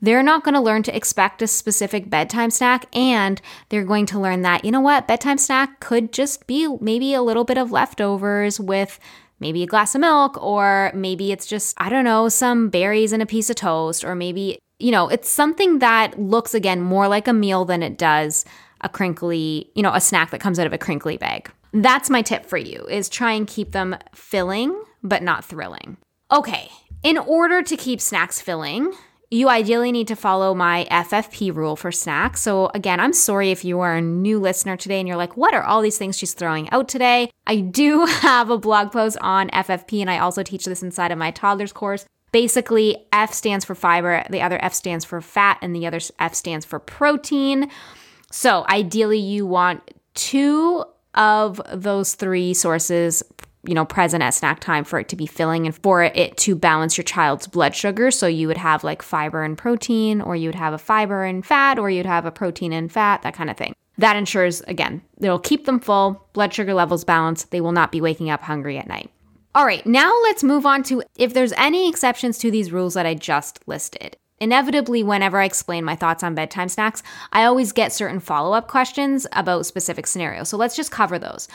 they're 0.00 0.22
not 0.22 0.44
going 0.44 0.54
to 0.54 0.60
learn 0.60 0.82
to 0.84 0.96
expect 0.96 1.42
a 1.42 1.46
specific 1.46 2.08
bedtime 2.08 2.50
snack 2.50 2.86
and 2.94 3.40
they're 3.68 3.84
going 3.84 4.06
to 4.06 4.18
learn 4.18 4.42
that, 4.42 4.64
you 4.64 4.70
know 4.70 4.80
what, 4.80 5.06
bedtime 5.06 5.36
snack 5.38 5.80
could 5.80 6.12
just 6.12 6.46
be 6.46 6.68
maybe 6.80 7.12
a 7.12 7.22
little 7.22 7.44
bit 7.44 7.58
of 7.58 7.70
leftovers 7.70 8.58
with 8.58 8.98
maybe 9.40 9.62
a 9.62 9.66
glass 9.66 9.94
of 9.94 10.00
milk, 10.02 10.42
or 10.42 10.92
maybe 10.94 11.32
it's 11.32 11.46
just, 11.46 11.74
I 11.78 11.88
don't 11.88 12.04
know, 12.04 12.28
some 12.28 12.68
berries 12.68 13.12
and 13.12 13.22
a 13.22 13.26
piece 13.26 13.50
of 13.50 13.56
toast, 13.56 14.04
or 14.04 14.14
maybe 14.14 14.58
you 14.80 14.90
know, 14.90 15.08
it's 15.08 15.28
something 15.28 15.78
that 15.78 16.18
looks 16.18 16.54
again 16.54 16.80
more 16.80 17.08
like 17.08 17.28
a 17.28 17.32
meal 17.32 17.64
than 17.64 17.82
it 17.82 17.98
does 17.98 18.44
a 18.82 18.88
crinkly, 18.88 19.70
you 19.74 19.82
know, 19.82 19.92
a 19.92 20.00
snack 20.00 20.30
that 20.30 20.40
comes 20.40 20.58
out 20.58 20.66
of 20.66 20.72
a 20.72 20.78
crinkly 20.78 21.16
bag. 21.16 21.50
That's 21.72 22.10
my 22.10 22.22
tip 22.22 22.46
for 22.46 22.56
you 22.56 22.86
is 22.86 23.08
try 23.08 23.32
and 23.32 23.46
keep 23.46 23.72
them 23.72 23.96
filling 24.14 24.82
but 25.02 25.22
not 25.22 25.44
thrilling. 25.44 25.96
Okay, 26.32 26.70
in 27.02 27.18
order 27.18 27.62
to 27.62 27.76
keep 27.76 28.00
snacks 28.00 28.40
filling, 28.40 28.92
you 29.30 29.48
ideally 29.48 29.92
need 29.92 30.08
to 30.08 30.16
follow 30.16 30.54
my 30.54 30.86
FFP 30.90 31.54
rule 31.54 31.76
for 31.76 31.92
snacks. 31.92 32.40
So, 32.40 32.70
again, 32.74 32.98
I'm 32.98 33.12
sorry 33.12 33.50
if 33.50 33.64
you 33.64 33.80
are 33.80 33.96
a 33.96 34.00
new 34.00 34.40
listener 34.40 34.76
today 34.76 34.98
and 34.98 35.06
you're 35.06 35.16
like, 35.16 35.36
what 35.36 35.54
are 35.54 35.62
all 35.62 35.82
these 35.82 35.98
things 35.98 36.18
she's 36.18 36.34
throwing 36.34 36.68
out 36.70 36.88
today? 36.88 37.30
I 37.46 37.56
do 37.56 38.04
have 38.06 38.50
a 38.50 38.58
blog 38.58 38.90
post 38.90 39.16
on 39.20 39.48
FFP, 39.50 40.00
and 40.00 40.10
I 40.10 40.18
also 40.18 40.42
teach 40.42 40.64
this 40.64 40.82
inside 40.82 41.12
of 41.12 41.18
my 41.18 41.30
toddlers 41.30 41.72
course. 41.72 42.06
Basically, 42.32 43.06
F 43.12 43.32
stands 43.32 43.64
for 43.64 43.74
fiber, 43.74 44.24
the 44.30 44.42
other 44.42 44.58
F 44.62 44.74
stands 44.74 45.04
for 45.04 45.20
fat, 45.20 45.58
and 45.62 45.74
the 45.74 45.86
other 45.86 46.00
F 46.18 46.34
stands 46.34 46.64
for 46.64 46.78
protein. 46.78 47.70
So, 48.30 48.64
ideally, 48.68 49.18
you 49.18 49.46
want 49.46 49.90
two 50.14 50.84
of 51.14 51.60
those 51.72 52.14
three 52.14 52.54
sources 52.54 53.24
you 53.64 53.74
know 53.74 53.84
present 53.84 54.22
at 54.22 54.30
snack 54.30 54.60
time 54.60 54.84
for 54.84 54.98
it 54.98 55.08
to 55.08 55.16
be 55.16 55.26
filling 55.26 55.66
and 55.66 55.74
for 55.82 56.02
it 56.02 56.36
to 56.38 56.54
balance 56.54 56.96
your 56.96 57.04
child's 57.04 57.46
blood 57.46 57.74
sugar. 57.74 58.10
So 58.10 58.26
you 58.26 58.48
would 58.48 58.56
have 58.56 58.84
like 58.84 59.02
fiber 59.02 59.42
and 59.42 59.56
protein 59.56 60.20
or 60.20 60.36
you 60.36 60.48
would 60.48 60.54
have 60.54 60.72
a 60.72 60.78
fiber 60.78 61.24
and 61.24 61.44
fat 61.44 61.78
or 61.78 61.90
you'd 61.90 62.06
have 62.06 62.24
a 62.24 62.30
protein 62.30 62.72
and 62.72 62.90
fat 62.90 63.22
that 63.22 63.34
kind 63.34 63.50
of 63.50 63.56
thing. 63.56 63.74
That 63.98 64.16
ensures 64.16 64.62
again 64.62 65.02
it'll 65.18 65.38
keep 65.38 65.66
them 65.66 65.80
full 65.80 66.26
blood 66.32 66.54
sugar 66.54 66.74
levels 66.74 67.04
balanced 67.04 67.50
they 67.50 67.60
will 67.60 67.72
not 67.72 67.92
be 67.92 68.00
waking 68.00 68.30
up 68.30 68.42
hungry 68.42 68.78
at 68.78 68.88
night 68.88 69.10
all 69.54 69.66
right, 69.66 69.84
now 69.84 70.12
let's 70.22 70.44
move 70.44 70.64
on 70.64 70.84
to 70.84 71.02
if 71.16 71.34
there's 71.34 71.52
any 71.54 71.88
exceptions 71.88 72.38
to 72.38 72.50
these 72.50 72.70
rules 72.70 72.94
that 72.94 73.06
I 73.06 73.14
just 73.14 73.60
listed. 73.66 74.16
Inevitably, 74.38 75.02
whenever 75.02 75.40
I 75.40 75.44
explain 75.44 75.84
my 75.84 75.96
thoughts 75.96 76.22
on 76.22 76.36
bedtime 76.36 76.68
snacks, 76.68 77.02
I 77.32 77.44
always 77.44 77.72
get 77.72 77.92
certain 77.92 78.20
follow 78.20 78.54
up 78.54 78.68
questions 78.68 79.26
about 79.32 79.66
specific 79.66 80.06
scenarios. 80.06 80.48
So 80.48 80.56
let's 80.56 80.76
just 80.76 80.92
cover 80.92 81.18
those. 81.18 81.48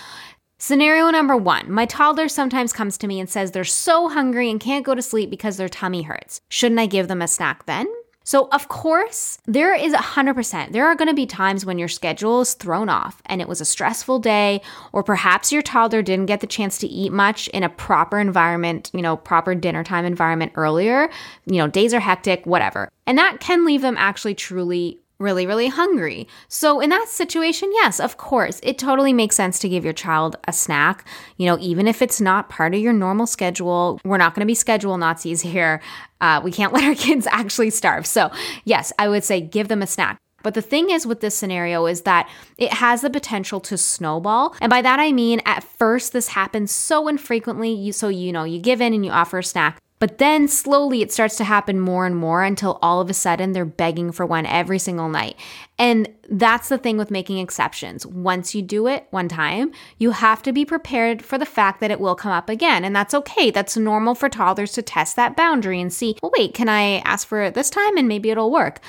Scenario 0.59 1.09
number 1.09 1.35
one 1.35 1.71
My 1.71 1.85
toddler 1.85 2.27
sometimes 2.27 2.73
comes 2.73 2.97
to 2.97 3.07
me 3.07 3.19
and 3.19 3.29
says 3.29 3.51
they're 3.51 3.63
so 3.63 4.09
hungry 4.09 4.49
and 4.49 4.59
can't 4.59 4.85
go 4.85 4.93
to 4.93 5.01
sleep 5.01 5.29
because 5.29 5.57
their 5.57 5.69
tummy 5.69 6.03
hurts. 6.03 6.41
Shouldn't 6.49 6.79
I 6.79 6.85
give 6.85 7.07
them 7.07 7.21
a 7.21 7.27
snack 7.27 7.65
then? 7.65 7.87
So, 8.25 8.49
of 8.51 8.67
course, 8.67 9.37
there 9.45 9.75
is 9.75 9.93
100%. 9.93 10.71
There 10.71 10.87
are 10.87 10.95
going 10.95 11.07
to 11.07 11.13
be 11.13 11.27
times 11.27 11.63
when 11.63 11.77
your 11.77 11.87
schedule 11.87 12.41
is 12.41 12.55
thrown 12.55 12.89
off 12.89 13.21
and 13.27 13.39
it 13.39 13.47
was 13.47 13.61
a 13.61 13.65
stressful 13.65 14.17
day, 14.19 14.61
or 14.91 15.03
perhaps 15.03 15.51
your 15.51 15.61
toddler 15.61 16.01
didn't 16.01 16.25
get 16.25 16.41
the 16.41 16.47
chance 16.47 16.79
to 16.79 16.87
eat 16.87 17.11
much 17.11 17.47
in 17.49 17.61
a 17.61 17.69
proper 17.69 18.19
environment, 18.19 18.89
you 18.93 19.01
know, 19.03 19.15
proper 19.15 19.53
dinner 19.53 19.83
time 19.83 20.05
environment 20.05 20.53
earlier. 20.55 21.07
You 21.45 21.59
know, 21.59 21.67
days 21.67 21.93
are 21.93 21.99
hectic, 21.99 22.47
whatever. 22.47 22.89
And 23.05 23.17
that 23.19 23.39
can 23.39 23.63
leave 23.63 23.81
them 23.81 23.95
actually 23.95 24.33
truly 24.33 24.99
really, 25.19 25.47
really 25.47 25.67
hungry. 25.67 26.27
So, 26.47 26.79
in 26.79 26.89
that 26.89 27.07
situation, 27.07 27.71
yes, 27.73 27.99
of 27.99 28.17
course, 28.17 28.59
it 28.63 28.77
totally 28.77 29.13
makes 29.13 29.35
sense 29.35 29.59
to 29.59 29.69
give 29.69 29.83
your 29.83 29.93
child 29.93 30.35
a 30.47 30.53
snack. 30.53 31.07
You 31.37 31.47
know, 31.47 31.57
even 31.59 31.87
if 31.87 32.01
it's 32.01 32.19
not 32.19 32.49
part 32.49 32.73
of 32.73 32.81
your 32.81 32.93
normal 32.93 33.27
schedule, 33.27 33.99
we're 34.03 34.17
not 34.17 34.33
going 34.33 34.41
to 34.41 34.47
be 34.47 34.55
schedule 34.55 34.97
Nazis 34.97 35.41
here. 35.41 35.81
Uh, 36.21 36.41
we 36.43 36.51
can't 36.51 36.73
let 36.73 36.83
our 36.83 36.95
kids 36.95 37.27
actually 37.27 37.69
starve. 37.69 38.05
So, 38.05 38.31
yes, 38.63 38.91
I 38.99 39.07
would 39.07 39.23
say 39.23 39.41
give 39.41 39.67
them 39.67 39.81
a 39.81 39.87
snack. 39.87 40.17
But 40.45 40.53
the 40.53 40.61
thing 40.61 40.91
is 40.91 41.07
with 41.07 41.21
this 41.21 41.33
scenario 41.33 41.87
is 41.87 42.01
that 42.01 42.29
it 42.59 42.71
has 42.71 43.01
the 43.01 43.09
potential 43.09 43.59
to 43.61 43.79
snowball. 43.79 44.55
And 44.61 44.69
by 44.69 44.83
that 44.83 44.99
I 44.99 45.11
mean 45.11 45.41
at 45.43 45.63
first 45.63 46.13
this 46.13 46.27
happens 46.27 46.71
so 46.71 47.07
infrequently, 47.07 47.71
you 47.71 47.91
so 47.91 48.09
you 48.09 48.31
know, 48.31 48.43
you 48.43 48.59
give 48.59 48.79
in 48.79 48.93
and 48.93 49.03
you 49.03 49.09
offer 49.09 49.39
a 49.39 49.43
snack. 49.43 49.81
But 49.99 50.17
then 50.17 50.47
slowly 50.47 51.01
it 51.01 51.11
starts 51.11 51.37
to 51.37 51.45
happen 51.45 51.79
more 51.79 52.05
and 52.05 52.15
more 52.15 52.43
until 52.43 52.79
all 52.81 52.99
of 52.99 53.09
a 53.09 53.13
sudden 53.13 53.53
they're 53.53 53.65
begging 53.65 54.11
for 54.11 54.25
one 54.25 54.45
every 54.45 54.77
single 54.77 55.07
night. 55.07 55.37
And 55.79 56.09
that's 56.29 56.69
the 56.69 56.77
thing 56.77 56.97
with 56.97 57.11
making 57.11 57.37
exceptions. 57.37 58.05
Once 58.05 58.53
you 58.53 58.61
do 58.61 58.87
it 58.87 59.07
one 59.11 59.29
time, 59.29 59.71
you 59.97 60.11
have 60.11 60.43
to 60.43 60.51
be 60.51 60.65
prepared 60.65 61.21
for 61.21 61.37
the 61.37 61.45
fact 61.45 61.79
that 61.79 61.91
it 61.91 61.99
will 61.99 62.15
come 62.15 62.31
up 62.31 62.49
again. 62.49 62.83
And 62.83 62.95
that's 62.95 63.13
okay. 63.13 63.51
That's 63.51 63.77
normal 63.77 64.15
for 64.15 64.27
toddlers 64.27 64.73
to 64.73 64.81
test 64.81 65.15
that 65.15 65.37
boundary 65.37 65.79
and 65.79 65.93
see, 65.93 66.17
well, 66.21 66.31
wait, 66.37 66.53
can 66.53 66.67
I 66.67 66.99
ask 66.99 67.27
for 67.27 67.41
it 67.41 67.53
this 67.53 67.69
time 67.69 67.97
and 67.97 68.07
maybe 68.07 68.29
it'll 68.29 68.51
work? 68.51 68.81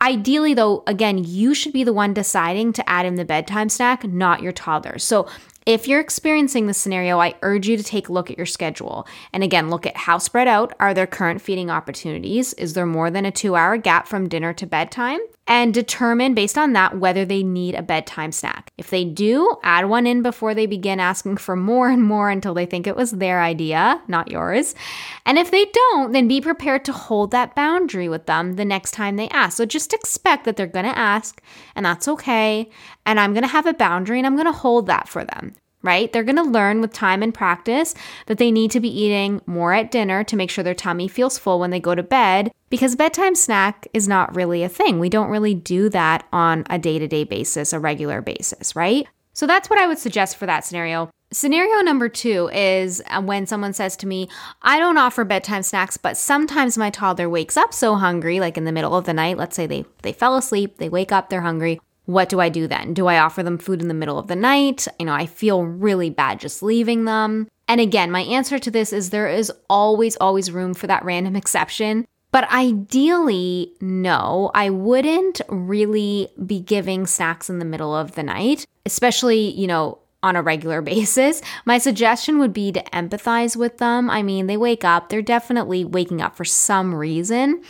Ideally, 0.00 0.54
though, 0.54 0.84
again, 0.86 1.18
you 1.24 1.54
should 1.54 1.72
be 1.72 1.84
the 1.84 1.92
one 1.92 2.14
deciding 2.14 2.72
to 2.74 2.88
add 2.88 3.04
in 3.04 3.16
the 3.16 3.24
bedtime 3.24 3.68
snack, 3.68 4.04
not 4.04 4.42
your 4.42 4.52
toddler. 4.52 4.98
So 4.98 5.28
if 5.66 5.86
you're 5.86 6.00
experiencing 6.00 6.66
this 6.66 6.78
scenario, 6.78 7.20
I 7.20 7.34
urge 7.42 7.68
you 7.68 7.76
to 7.76 7.82
take 7.82 8.08
a 8.08 8.12
look 8.12 8.30
at 8.30 8.36
your 8.36 8.46
schedule. 8.46 9.06
And 9.32 9.42
again, 9.42 9.70
look 9.70 9.86
at 9.86 9.96
how 9.96 10.18
spread 10.18 10.48
out 10.48 10.72
are 10.80 10.94
their 10.94 11.06
current 11.06 11.42
feeding 11.42 11.68
opportunities? 11.68 12.54
Is 12.54 12.72
there 12.72 12.86
more 12.86 13.10
than 13.10 13.26
a 13.26 13.32
two 13.32 13.56
hour 13.56 13.76
gap 13.76 14.08
from 14.08 14.28
dinner 14.28 14.52
to 14.54 14.66
bedtime? 14.66 15.20
And 15.48 15.72
determine 15.72 16.34
based 16.34 16.58
on 16.58 16.74
that 16.74 16.98
whether 16.98 17.24
they 17.24 17.42
need 17.42 17.74
a 17.74 17.82
bedtime 17.82 18.32
snack. 18.32 18.70
If 18.76 18.90
they 18.90 19.06
do, 19.06 19.56
add 19.62 19.88
one 19.88 20.06
in 20.06 20.20
before 20.20 20.54
they 20.54 20.66
begin 20.66 21.00
asking 21.00 21.38
for 21.38 21.56
more 21.56 21.88
and 21.88 22.04
more 22.04 22.28
until 22.28 22.52
they 22.52 22.66
think 22.66 22.86
it 22.86 22.94
was 22.94 23.12
their 23.12 23.40
idea, 23.40 24.02
not 24.08 24.30
yours. 24.30 24.74
And 25.24 25.38
if 25.38 25.50
they 25.50 25.64
don't, 25.64 26.12
then 26.12 26.28
be 26.28 26.42
prepared 26.42 26.84
to 26.84 26.92
hold 26.92 27.30
that 27.30 27.56
boundary 27.56 28.10
with 28.10 28.26
them 28.26 28.56
the 28.56 28.64
next 28.66 28.90
time 28.90 29.16
they 29.16 29.30
ask. 29.30 29.56
So 29.56 29.64
just 29.64 29.94
expect 29.94 30.44
that 30.44 30.56
they're 30.56 30.66
gonna 30.66 30.88
ask, 30.88 31.40
and 31.74 31.86
that's 31.86 32.08
okay. 32.08 32.68
And 33.06 33.18
I'm 33.18 33.32
gonna 33.32 33.46
have 33.46 33.66
a 33.66 33.72
boundary 33.72 34.18
and 34.18 34.26
I'm 34.26 34.36
gonna 34.36 34.52
hold 34.52 34.86
that 34.86 35.08
for 35.08 35.24
them 35.24 35.54
right? 35.82 36.12
They're 36.12 36.24
going 36.24 36.36
to 36.36 36.42
learn 36.42 36.80
with 36.80 36.92
time 36.92 37.22
and 37.22 37.32
practice 37.32 37.94
that 38.26 38.38
they 38.38 38.50
need 38.50 38.70
to 38.72 38.80
be 38.80 38.88
eating 38.88 39.40
more 39.46 39.72
at 39.72 39.90
dinner 39.90 40.24
to 40.24 40.36
make 40.36 40.50
sure 40.50 40.64
their 40.64 40.74
tummy 40.74 41.08
feels 41.08 41.38
full 41.38 41.60
when 41.60 41.70
they 41.70 41.80
go 41.80 41.94
to 41.94 42.02
bed 42.02 42.50
because 42.70 42.96
bedtime 42.96 43.34
snack 43.34 43.86
is 43.94 44.08
not 44.08 44.34
really 44.34 44.62
a 44.62 44.68
thing. 44.68 44.98
We 44.98 45.08
don't 45.08 45.30
really 45.30 45.54
do 45.54 45.88
that 45.90 46.26
on 46.32 46.64
a 46.68 46.78
day 46.78 46.98
to 46.98 47.06
day 47.06 47.24
basis, 47.24 47.72
a 47.72 47.78
regular 47.78 48.20
basis, 48.20 48.74
right? 48.74 49.06
So 49.32 49.46
that's 49.46 49.70
what 49.70 49.78
I 49.78 49.86
would 49.86 49.98
suggest 49.98 50.36
for 50.36 50.46
that 50.46 50.64
scenario. 50.64 51.10
Scenario 51.30 51.82
number 51.82 52.08
two 52.08 52.48
is 52.52 53.02
uh, 53.08 53.20
when 53.20 53.46
someone 53.46 53.72
says 53.72 53.96
to 53.98 54.06
me, 54.06 54.28
I 54.62 54.78
don't 54.78 54.98
offer 54.98 55.24
bedtime 55.24 55.62
snacks, 55.62 55.96
but 55.96 56.16
sometimes 56.16 56.78
my 56.78 56.90
toddler 56.90 57.28
wakes 57.28 57.56
up 57.56 57.72
so 57.72 57.96
hungry, 57.96 58.40
like 58.40 58.56
in 58.56 58.64
the 58.64 58.72
middle 58.72 58.96
of 58.96 59.04
the 59.04 59.12
night. 59.12 59.36
Let's 59.36 59.54
say 59.54 59.66
they, 59.66 59.84
they 60.02 60.12
fell 60.12 60.36
asleep, 60.36 60.78
they 60.78 60.88
wake 60.88 61.12
up, 61.12 61.28
they're 61.28 61.42
hungry 61.42 61.80
what 62.08 62.30
do 62.30 62.40
I 62.40 62.48
do 62.48 62.66
then? 62.66 62.94
Do 62.94 63.06
I 63.06 63.18
offer 63.18 63.42
them 63.42 63.58
food 63.58 63.82
in 63.82 63.88
the 63.88 63.94
middle 63.94 64.18
of 64.18 64.28
the 64.28 64.34
night? 64.34 64.88
You 64.98 65.04
know, 65.04 65.12
I 65.12 65.26
feel 65.26 65.64
really 65.64 66.08
bad 66.08 66.40
just 66.40 66.62
leaving 66.62 67.04
them. 67.04 67.48
And 67.68 67.82
again, 67.82 68.10
my 68.10 68.22
answer 68.22 68.58
to 68.58 68.70
this 68.70 68.94
is 68.94 69.10
there 69.10 69.28
is 69.28 69.52
always, 69.68 70.16
always 70.16 70.50
room 70.50 70.72
for 70.72 70.86
that 70.86 71.04
random 71.04 71.36
exception. 71.36 72.06
But 72.30 72.50
ideally, 72.50 73.74
no, 73.82 74.50
I 74.54 74.70
wouldn't 74.70 75.42
really 75.50 76.28
be 76.46 76.60
giving 76.60 77.06
snacks 77.06 77.50
in 77.50 77.58
the 77.58 77.66
middle 77.66 77.94
of 77.94 78.12
the 78.14 78.22
night, 78.22 78.64
especially, 78.86 79.50
you 79.50 79.66
know, 79.66 79.98
on 80.22 80.34
a 80.34 80.40
regular 80.40 80.80
basis. 80.94 81.42
My 81.66 81.76
suggestion 81.76 82.38
would 82.38 82.54
be 82.54 82.72
to 82.72 82.82
empathize 82.84 83.54
with 83.54 83.76
them. 83.76 84.08
I 84.08 84.22
mean, 84.22 84.46
they 84.46 84.56
wake 84.56 84.82
up, 84.82 85.10
they're 85.10 85.20
definitely 85.20 85.84
waking 85.84 86.22
up 86.22 86.36
for 86.36 86.46
some 86.46 86.94
reason 86.94 87.62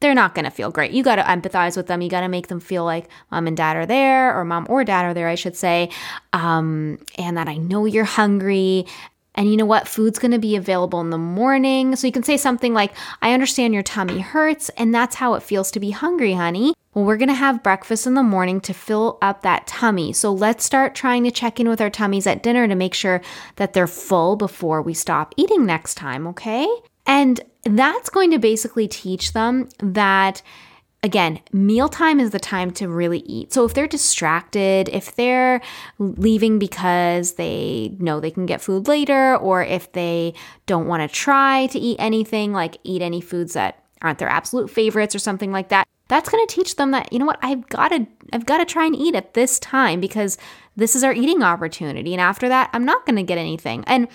they're 0.00 0.14
not 0.14 0.34
going 0.34 0.46
to 0.46 0.50
feel 0.50 0.70
great. 0.70 0.92
You 0.92 1.02
got 1.02 1.16
to 1.16 1.22
empathize 1.22 1.76
with 1.76 1.86
them. 1.86 2.00
You 2.00 2.08
got 2.08 2.22
to 2.22 2.28
make 2.28 2.48
them 2.48 2.60
feel 2.60 2.84
like 2.84 3.08
mom 3.30 3.46
and 3.46 3.56
dad 3.56 3.76
are 3.76 3.86
there, 3.86 4.36
or 4.36 4.44
mom 4.44 4.66
or 4.68 4.82
dad 4.82 5.04
are 5.04 5.14
there, 5.14 5.28
I 5.28 5.34
should 5.34 5.56
say, 5.56 5.90
um, 6.32 6.98
and 7.18 7.36
that 7.36 7.48
I 7.48 7.56
know 7.56 7.84
you're 7.84 8.04
hungry. 8.04 8.86
And 9.34 9.48
you 9.48 9.56
know 9.56 9.66
what? 9.66 9.86
Food's 9.86 10.18
going 10.18 10.32
to 10.32 10.38
be 10.38 10.56
available 10.56 11.00
in 11.00 11.10
the 11.10 11.18
morning. 11.18 11.94
So 11.96 12.06
you 12.06 12.12
can 12.12 12.24
say 12.24 12.36
something 12.36 12.74
like, 12.74 12.92
I 13.22 13.32
understand 13.32 13.74
your 13.74 13.82
tummy 13.82 14.20
hurts, 14.20 14.70
and 14.70 14.94
that's 14.94 15.16
how 15.16 15.34
it 15.34 15.42
feels 15.42 15.70
to 15.72 15.80
be 15.80 15.90
hungry, 15.90 16.32
honey. 16.32 16.74
Well, 16.94 17.04
we're 17.04 17.16
going 17.16 17.28
to 17.28 17.34
have 17.34 17.62
breakfast 17.62 18.08
in 18.08 18.14
the 18.14 18.22
morning 18.24 18.60
to 18.62 18.74
fill 18.74 19.18
up 19.22 19.42
that 19.42 19.68
tummy. 19.68 20.12
So 20.12 20.32
let's 20.32 20.64
start 20.64 20.96
trying 20.96 21.22
to 21.22 21.30
check 21.30 21.60
in 21.60 21.68
with 21.68 21.80
our 21.80 21.90
tummies 21.90 22.26
at 22.26 22.42
dinner 22.42 22.66
to 22.66 22.74
make 22.74 22.94
sure 22.94 23.22
that 23.56 23.72
they're 23.72 23.86
full 23.86 24.34
before 24.34 24.82
we 24.82 24.94
stop 24.94 25.32
eating 25.36 25.64
next 25.64 25.94
time, 25.94 26.26
okay? 26.26 26.66
And 27.06 27.40
that's 27.64 28.10
going 28.10 28.30
to 28.30 28.38
basically 28.38 28.88
teach 28.88 29.32
them 29.32 29.68
that 29.78 30.42
again, 31.02 31.40
mealtime 31.52 32.20
is 32.20 32.30
the 32.30 32.38
time 32.38 32.70
to 32.70 32.88
really 32.88 33.20
eat. 33.20 33.52
So 33.52 33.64
if 33.64 33.74
they're 33.74 33.86
distracted, 33.86 34.88
if 34.90 35.14
they're 35.16 35.60
leaving 35.98 36.58
because 36.58 37.32
they 37.32 37.96
know 37.98 38.20
they 38.20 38.30
can 38.30 38.46
get 38.46 38.60
food 38.60 38.86
later, 38.86 39.36
or 39.36 39.62
if 39.62 39.90
they 39.92 40.34
don't 40.66 40.86
want 40.86 41.08
to 41.08 41.14
try 41.14 41.68
to 41.68 41.78
eat 41.78 41.96
anything, 41.98 42.52
like 42.52 42.76
eat 42.84 43.02
any 43.02 43.20
foods 43.20 43.54
that 43.54 43.82
aren't 44.02 44.18
their 44.18 44.28
absolute 44.28 44.70
favorites 44.70 45.14
or 45.14 45.18
something 45.18 45.52
like 45.52 45.68
that, 45.70 45.86
that's 46.08 46.28
going 46.28 46.44
to 46.46 46.54
teach 46.54 46.76
them 46.76 46.90
that, 46.90 47.12
you 47.12 47.18
know 47.18 47.26
what, 47.26 47.38
I've 47.42 47.68
got 47.68 47.88
to 47.88 48.06
I've 48.32 48.46
got 48.46 48.58
to 48.58 48.64
try 48.64 48.84
and 48.84 48.96
eat 48.96 49.14
at 49.14 49.34
this 49.34 49.58
time 49.58 50.00
because 50.00 50.38
this 50.76 50.94
is 50.94 51.02
our 51.02 51.12
eating 51.12 51.42
opportunity. 51.42 52.12
And 52.12 52.20
after 52.20 52.48
that, 52.48 52.70
I'm 52.72 52.84
not 52.84 53.04
going 53.06 53.16
to 53.16 53.22
get 53.22 53.38
anything. 53.38 53.84
And 53.86 54.08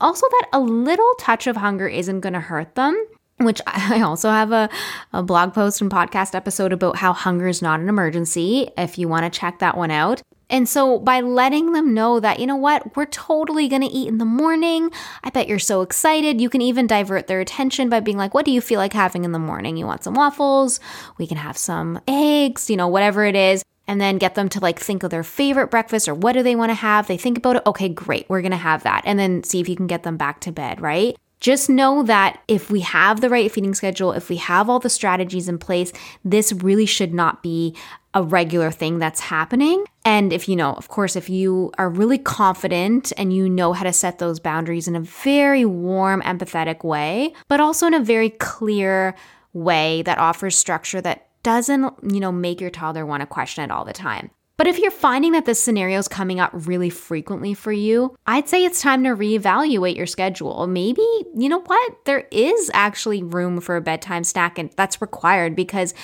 also 0.00 0.26
that 0.28 0.48
a 0.52 0.60
little 0.60 1.12
touch 1.18 1.46
of 1.46 1.56
hunger 1.56 1.88
isn't 1.88 2.20
going 2.20 2.34
to 2.34 2.40
hurt 2.40 2.74
them 2.74 3.06
which 3.44 3.60
I 3.66 4.00
also 4.00 4.30
have 4.30 4.52
a, 4.52 4.68
a 5.12 5.22
blog 5.22 5.54
post 5.54 5.80
and 5.80 5.90
podcast 5.90 6.34
episode 6.34 6.72
about 6.72 6.96
how 6.96 7.12
hunger 7.12 7.48
is 7.48 7.62
not 7.62 7.80
an 7.80 7.88
emergency, 7.88 8.70
if 8.76 8.98
you 8.98 9.08
want 9.08 9.30
to 9.30 9.38
check 9.38 9.58
that 9.58 9.76
one 9.76 9.90
out. 9.90 10.22
And 10.50 10.68
so, 10.68 10.98
by 10.98 11.20
letting 11.20 11.72
them 11.72 11.94
know 11.94 12.20
that, 12.20 12.38
you 12.38 12.46
know 12.46 12.56
what, 12.56 12.94
we're 12.94 13.06
totally 13.06 13.68
gonna 13.68 13.88
eat 13.90 14.08
in 14.08 14.18
the 14.18 14.26
morning. 14.26 14.90
I 15.24 15.30
bet 15.30 15.48
you're 15.48 15.58
so 15.58 15.80
excited. 15.80 16.42
You 16.42 16.50
can 16.50 16.60
even 16.60 16.86
divert 16.86 17.26
their 17.26 17.40
attention 17.40 17.88
by 17.88 18.00
being 18.00 18.18
like, 18.18 18.34
what 18.34 18.44
do 18.44 18.50
you 18.50 18.60
feel 18.60 18.78
like 18.78 18.92
having 18.92 19.24
in 19.24 19.32
the 19.32 19.38
morning? 19.38 19.78
You 19.78 19.86
want 19.86 20.04
some 20.04 20.12
waffles? 20.12 20.78
We 21.16 21.26
can 21.26 21.38
have 21.38 21.56
some 21.56 22.00
eggs, 22.06 22.68
you 22.68 22.76
know, 22.76 22.88
whatever 22.88 23.24
it 23.24 23.34
is. 23.34 23.62
And 23.92 24.00
then 24.00 24.16
get 24.16 24.36
them 24.36 24.48
to 24.48 24.60
like 24.60 24.80
think 24.80 25.02
of 25.02 25.10
their 25.10 25.22
favorite 25.22 25.70
breakfast 25.70 26.08
or 26.08 26.14
what 26.14 26.32
do 26.32 26.42
they 26.42 26.56
wanna 26.56 26.72
have? 26.72 27.08
They 27.08 27.18
think 27.18 27.36
about 27.36 27.56
it. 27.56 27.62
Okay, 27.66 27.90
great, 27.90 28.24
we're 28.26 28.40
gonna 28.40 28.56
have 28.56 28.84
that. 28.84 29.02
And 29.04 29.18
then 29.18 29.44
see 29.44 29.60
if 29.60 29.68
you 29.68 29.76
can 29.76 29.86
get 29.86 30.02
them 30.02 30.16
back 30.16 30.40
to 30.40 30.50
bed, 30.50 30.80
right? 30.80 31.14
Just 31.40 31.68
know 31.68 32.02
that 32.04 32.40
if 32.48 32.70
we 32.70 32.80
have 32.80 33.20
the 33.20 33.28
right 33.28 33.52
feeding 33.52 33.74
schedule, 33.74 34.12
if 34.12 34.30
we 34.30 34.36
have 34.36 34.70
all 34.70 34.78
the 34.78 34.88
strategies 34.88 35.46
in 35.46 35.58
place, 35.58 35.92
this 36.24 36.54
really 36.54 36.86
should 36.86 37.12
not 37.12 37.42
be 37.42 37.76
a 38.14 38.22
regular 38.22 38.70
thing 38.70 38.98
that's 38.98 39.20
happening. 39.20 39.84
And 40.06 40.32
if 40.32 40.48
you 40.48 40.56
know, 40.56 40.72
of 40.72 40.88
course, 40.88 41.14
if 41.14 41.28
you 41.28 41.70
are 41.76 41.90
really 41.90 42.18
confident 42.18 43.12
and 43.18 43.30
you 43.30 43.46
know 43.46 43.74
how 43.74 43.84
to 43.84 43.92
set 43.92 44.20
those 44.20 44.40
boundaries 44.40 44.88
in 44.88 44.96
a 44.96 45.00
very 45.00 45.66
warm, 45.66 46.22
empathetic 46.22 46.82
way, 46.82 47.34
but 47.46 47.60
also 47.60 47.86
in 47.86 47.92
a 47.92 48.00
very 48.00 48.30
clear 48.30 49.14
way 49.52 50.00
that 50.02 50.16
offers 50.16 50.56
structure 50.56 51.02
that 51.02 51.28
doesn't, 51.42 51.94
you 52.02 52.20
know, 52.20 52.32
make 52.32 52.60
your 52.60 52.70
toddler 52.70 53.06
want 53.06 53.20
to 53.20 53.26
question 53.26 53.64
it 53.64 53.70
all 53.70 53.84
the 53.84 53.92
time. 53.92 54.30
But 54.58 54.66
if 54.66 54.78
you're 54.78 54.90
finding 54.90 55.32
that 55.32 55.44
this 55.44 55.60
scenario 55.60 55.98
is 55.98 56.08
coming 56.08 56.38
up 56.38 56.50
really 56.52 56.90
frequently 56.90 57.54
for 57.54 57.72
you, 57.72 58.14
I'd 58.26 58.48
say 58.48 58.64
it's 58.64 58.80
time 58.80 59.02
to 59.04 59.10
reevaluate 59.10 59.96
your 59.96 60.06
schedule. 60.06 60.66
Maybe, 60.66 61.02
you 61.34 61.48
know 61.48 61.62
what? 61.62 62.04
There 62.04 62.28
is 62.30 62.70
actually 62.72 63.22
room 63.22 63.60
for 63.60 63.76
a 63.76 63.80
bedtime 63.80 64.24
snack 64.24 64.58
and 64.58 64.70
that's 64.76 65.00
required 65.00 65.56
because 65.56 65.94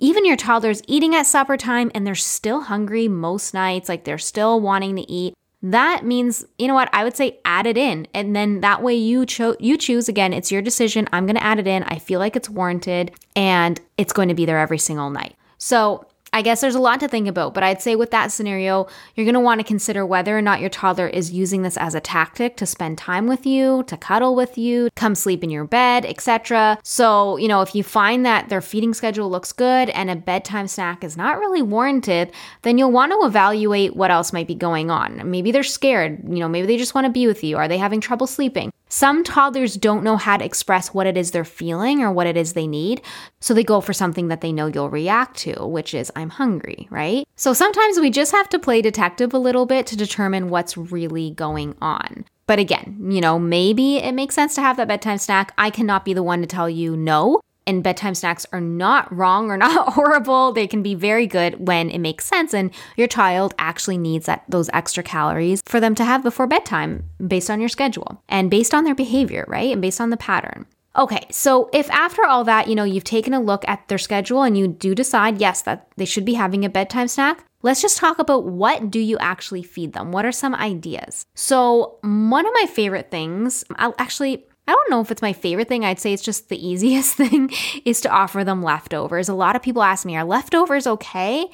even 0.00 0.24
your 0.24 0.36
toddler's 0.36 0.82
eating 0.88 1.14
at 1.14 1.26
supper 1.26 1.56
time 1.58 1.90
and 1.94 2.06
they're 2.06 2.14
still 2.14 2.62
hungry 2.62 3.06
most 3.06 3.52
nights, 3.52 3.88
like 3.88 4.04
they're 4.04 4.18
still 4.18 4.60
wanting 4.60 4.96
to 4.96 5.08
eat. 5.12 5.34
That 5.62 6.04
means, 6.04 6.44
you 6.58 6.66
know 6.66 6.74
what? 6.74 6.88
I 6.92 7.04
would 7.04 7.16
say 7.16 7.38
add 7.44 7.66
it 7.66 7.76
in. 7.76 8.06
And 8.14 8.34
then 8.34 8.60
that 8.60 8.82
way 8.82 8.94
you 8.94 9.26
cho- 9.26 9.56
you 9.60 9.76
choose 9.76 10.08
again, 10.08 10.32
it's 10.32 10.50
your 10.50 10.62
decision. 10.62 11.06
I'm 11.12 11.26
going 11.26 11.36
to 11.36 11.44
add 11.44 11.58
it 11.58 11.66
in. 11.66 11.82
I 11.82 11.98
feel 11.98 12.18
like 12.18 12.34
it's 12.34 12.48
warranted 12.48 13.12
and 13.36 13.80
it's 13.98 14.12
going 14.12 14.28
to 14.28 14.34
be 14.34 14.46
there 14.46 14.58
every 14.58 14.78
single 14.78 15.10
night. 15.10 15.36
So, 15.58 16.06
I 16.32 16.42
guess 16.42 16.60
there's 16.60 16.76
a 16.76 16.80
lot 16.80 17.00
to 17.00 17.08
think 17.08 17.26
about, 17.26 17.54
but 17.54 17.64
I'd 17.64 17.82
say 17.82 17.96
with 17.96 18.12
that 18.12 18.30
scenario, 18.30 18.86
you're 19.16 19.24
going 19.24 19.34
to 19.34 19.40
want 19.40 19.60
to 19.60 19.66
consider 19.66 20.06
whether 20.06 20.38
or 20.38 20.42
not 20.42 20.60
your 20.60 20.70
toddler 20.70 21.08
is 21.08 21.32
using 21.32 21.62
this 21.62 21.76
as 21.76 21.96
a 21.96 22.00
tactic 22.00 22.56
to 22.58 22.66
spend 22.66 22.98
time 22.98 23.26
with 23.26 23.44
you, 23.44 23.82
to 23.88 23.96
cuddle 23.96 24.36
with 24.36 24.56
you, 24.56 24.90
come 24.94 25.16
sleep 25.16 25.42
in 25.42 25.50
your 25.50 25.64
bed, 25.64 26.06
etc. 26.06 26.78
So, 26.84 27.36
you 27.36 27.48
know, 27.48 27.62
if 27.62 27.74
you 27.74 27.82
find 27.82 28.24
that 28.26 28.48
their 28.48 28.60
feeding 28.60 28.94
schedule 28.94 29.28
looks 29.28 29.52
good 29.52 29.90
and 29.90 30.08
a 30.08 30.14
bedtime 30.14 30.68
snack 30.68 31.02
is 31.02 31.16
not 31.16 31.38
really 31.38 31.62
warranted, 31.62 32.30
then 32.62 32.78
you'll 32.78 32.92
want 32.92 33.10
to 33.10 33.26
evaluate 33.26 33.96
what 33.96 34.12
else 34.12 34.32
might 34.32 34.46
be 34.46 34.54
going 34.54 34.88
on. 34.88 35.28
Maybe 35.28 35.50
they're 35.50 35.64
scared, 35.64 36.22
you 36.28 36.38
know, 36.38 36.48
maybe 36.48 36.68
they 36.68 36.76
just 36.76 36.94
want 36.94 37.06
to 37.06 37.12
be 37.12 37.26
with 37.26 37.42
you. 37.42 37.56
Are 37.56 37.66
they 37.66 37.78
having 37.78 38.00
trouble 38.00 38.28
sleeping? 38.28 38.70
Some 38.92 39.22
toddlers 39.22 39.76
don't 39.76 40.02
know 40.02 40.16
how 40.16 40.36
to 40.36 40.44
express 40.44 40.92
what 40.92 41.06
it 41.06 41.16
is 41.16 41.30
they're 41.30 41.44
feeling 41.44 42.02
or 42.02 42.10
what 42.10 42.26
it 42.26 42.36
is 42.36 42.54
they 42.54 42.66
need, 42.66 43.02
so 43.38 43.54
they 43.54 43.62
go 43.62 43.80
for 43.80 43.92
something 43.92 44.26
that 44.28 44.40
they 44.40 44.52
know 44.52 44.66
you'll 44.66 44.90
react 44.90 45.38
to, 45.38 45.64
which 45.64 45.94
is, 45.94 46.10
I'm 46.20 46.30
hungry, 46.30 46.86
right? 46.90 47.26
So 47.36 47.52
sometimes 47.52 47.98
we 47.98 48.10
just 48.10 48.32
have 48.32 48.48
to 48.50 48.58
play 48.58 48.82
detective 48.82 49.34
a 49.34 49.38
little 49.38 49.66
bit 49.66 49.86
to 49.88 49.96
determine 49.96 50.50
what's 50.50 50.76
really 50.76 51.30
going 51.30 51.74
on. 51.80 52.24
But 52.46 52.58
again, 52.58 52.98
you 53.10 53.20
know, 53.20 53.38
maybe 53.38 53.98
it 53.98 54.12
makes 54.12 54.34
sense 54.34 54.54
to 54.56 54.60
have 54.60 54.76
that 54.76 54.88
bedtime 54.88 55.18
snack. 55.18 55.52
I 55.56 55.70
cannot 55.70 56.04
be 56.04 56.14
the 56.14 56.22
one 56.22 56.40
to 56.40 56.46
tell 56.46 56.68
you 56.68 56.96
no 56.96 57.40
and 57.66 57.84
bedtime 57.84 58.14
snacks 58.14 58.46
are 58.52 58.60
not 58.60 59.14
wrong 59.14 59.50
or 59.50 59.56
not 59.66 59.92
horrible. 59.94 60.52
They 60.52 60.66
can 60.66 60.82
be 60.82 60.94
very 60.94 61.26
good 61.26 61.66
when 61.66 61.90
it 61.90 61.98
makes 61.98 62.26
sense 62.26 62.52
and 62.52 62.70
your 62.96 63.06
child 63.06 63.54
actually 63.58 63.98
needs 63.98 64.26
that 64.26 64.44
those 64.48 64.68
extra 64.72 65.02
calories 65.02 65.62
for 65.66 65.80
them 65.80 65.94
to 65.94 66.04
have 66.04 66.22
before 66.22 66.46
bedtime 66.46 67.04
based 67.24 67.50
on 67.50 67.60
your 67.60 67.68
schedule 67.68 68.22
and 68.28 68.50
based 68.50 68.74
on 68.74 68.84
their 68.84 68.94
behavior, 68.94 69.44
right? 69.48 69.72
And 69.72 69.80
based 69.80 70.00
on 70.00 70.10
the 70.10 70.16
pattern. 70.16 70.66
Okay, 71.00 71.26
so 71.30 71.70
if 71.72 71.90
after 71.90 72.26
all 72.26 72.44
that, 72.44 72.68
you 72.68 72.74
know, 72.74 72.84
you've 72.84 73.04
taken 73.04 73.32
a 73.32 73.40
look 73.40 73.66
at 73.66 73.88
their 73.88 73.96
schedule 73.96 74.42
and 74.42 74.56
you 74.56 74.68
do 74.68 74.94
decide, 74.94 75.40
yes, 75.40 75.62
that 75.62 75.88
they 75.96 76.04
should 76.04 76.26
be 76.26 76.34
having 76.34 76.62
a 76.62 76.68
bedtime 76.68 77.08
snack, 77.08 77.42
let's 77.62 77.80
just 77.80 77.96
talk 77.96 78.18
about 78.18 78.44
what 78.44 78.90
do 78.90 79.00
you 79.00 79.16
actually 79.16 79.62
feed 79.62 79.94
them? 79.94 80.12
What 80.12 80.26
are 80.26 80.32
some 80.32 80.54
ideas? 80.54 81.24
So, 81.34 81.96
one 82.02 82.44
of 82.44 82.52
my 82.52 82.66
favorite 82.66 83.10
things, 83.10 83.64
I'll 83.76 83.94
actually 83.98 84.44
I 84.68 84.72
don't 84.72 84.90
know 84.90 85.00
if 85.00 85.10
it's 85.10 85.22
my 85.22 85.32
favorite 85.32 85.68
thing. 85.68 85.86
I'd 85.86 85.98
say 85.98 86.12
it's 86.12 86.22
just 86.22 86.50
the 86.50 86.66
easiest 86.68 87.14
thing 87.14 87.50
is 87.86 88.02
to 88.02 88.10
offer 88.10 88.44
them 88.44 88.62
leftovers. 88.62 89.30
A 89.30 89.34
lot 89.34 89.56
of 89.56 89.62
people 89.62 89.82
ask 89.82 90.04
me, 90.04 90.16
are 90.18 90.24
leftovers 90.24 90.86
okay? 90.86 91.50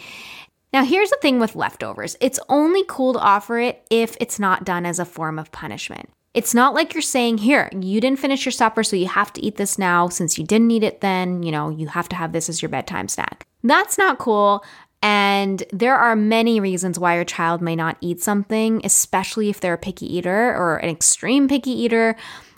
Now, 0.73 0.85
here's 0.85 1.11
the 1.11 1.19
thing 1.23 1.39
with 1.39 1.55
leftovers 1.55 2.17
it's 2.21 2.41
only 2.49 2.85
cool 2.89 3.13
to 3.13 3.21
offer 3.21 3.61
it 3.61 3.87
if 3.91 4.17
it's 4.21 4.41
not 4.41 4.65
done 4.65 4.85
as 4.85 4.99
a 4.99 5.05
form 5.05 5.39
of 5.39 5.53
punishment. 5.53 6.11
It's 6.37 6.55
not 6.55 6.75
like 6.75 6.93
you're 6.93 7.01
saying, 7.01 7.39
here, 7.39 7.71
you 7.73 7.99
didn't 7.99 8.19
finish 8.19 8.45
your 8.45 8.53
supper, 8.53 8.85
so 8.85 8.95
you 8.95 9.09
have 9.09 9.33
to 9.33 9.43
eat 9.43 9.57
this 9.57 9.79
now. 9.79 10.11
Since 10.11 10.37
you 10.37 10.45
didn't 10.45 10.71
eat 10.71 10.83
it 10.83 11.01
then, 11.01 11.43
you 11.43 11.51
know, 11.51 11.71
you 11.71 11.89
have 11.89 12.11
to 12.11 12.17
have 12.17 12.33
this 12.33 12.51
as 12.51 12.61
your 12.61 12.69
bedtime 12.69 13.09
snack. 13.09 13.47
That's 13.65 13.97
not 13.97 14.19
cool. 14.19 14.63
And 15.03 15.65
there 15.73 15.97
are 15.97 16.15
many 16.15 16.61
reasons 16.61 16.99
why 16.99 17.15
your 17.15 17.25
child 17.25 17.63
may 17.63 17.75
not 17.75 17.97
eat 18.03 18.21
something, 18.21 18.83
especially 18.85 19.49
if 19.49 19.61
they're 19.61 19.75
a 19.75 19.79
picky 19.79 20.15
eater 20.15 20.55
or 20.55 20.77
an 20.77 20.91
extreme 20.91 21.49
picky 21.49 21.71
eater 21.71 22.17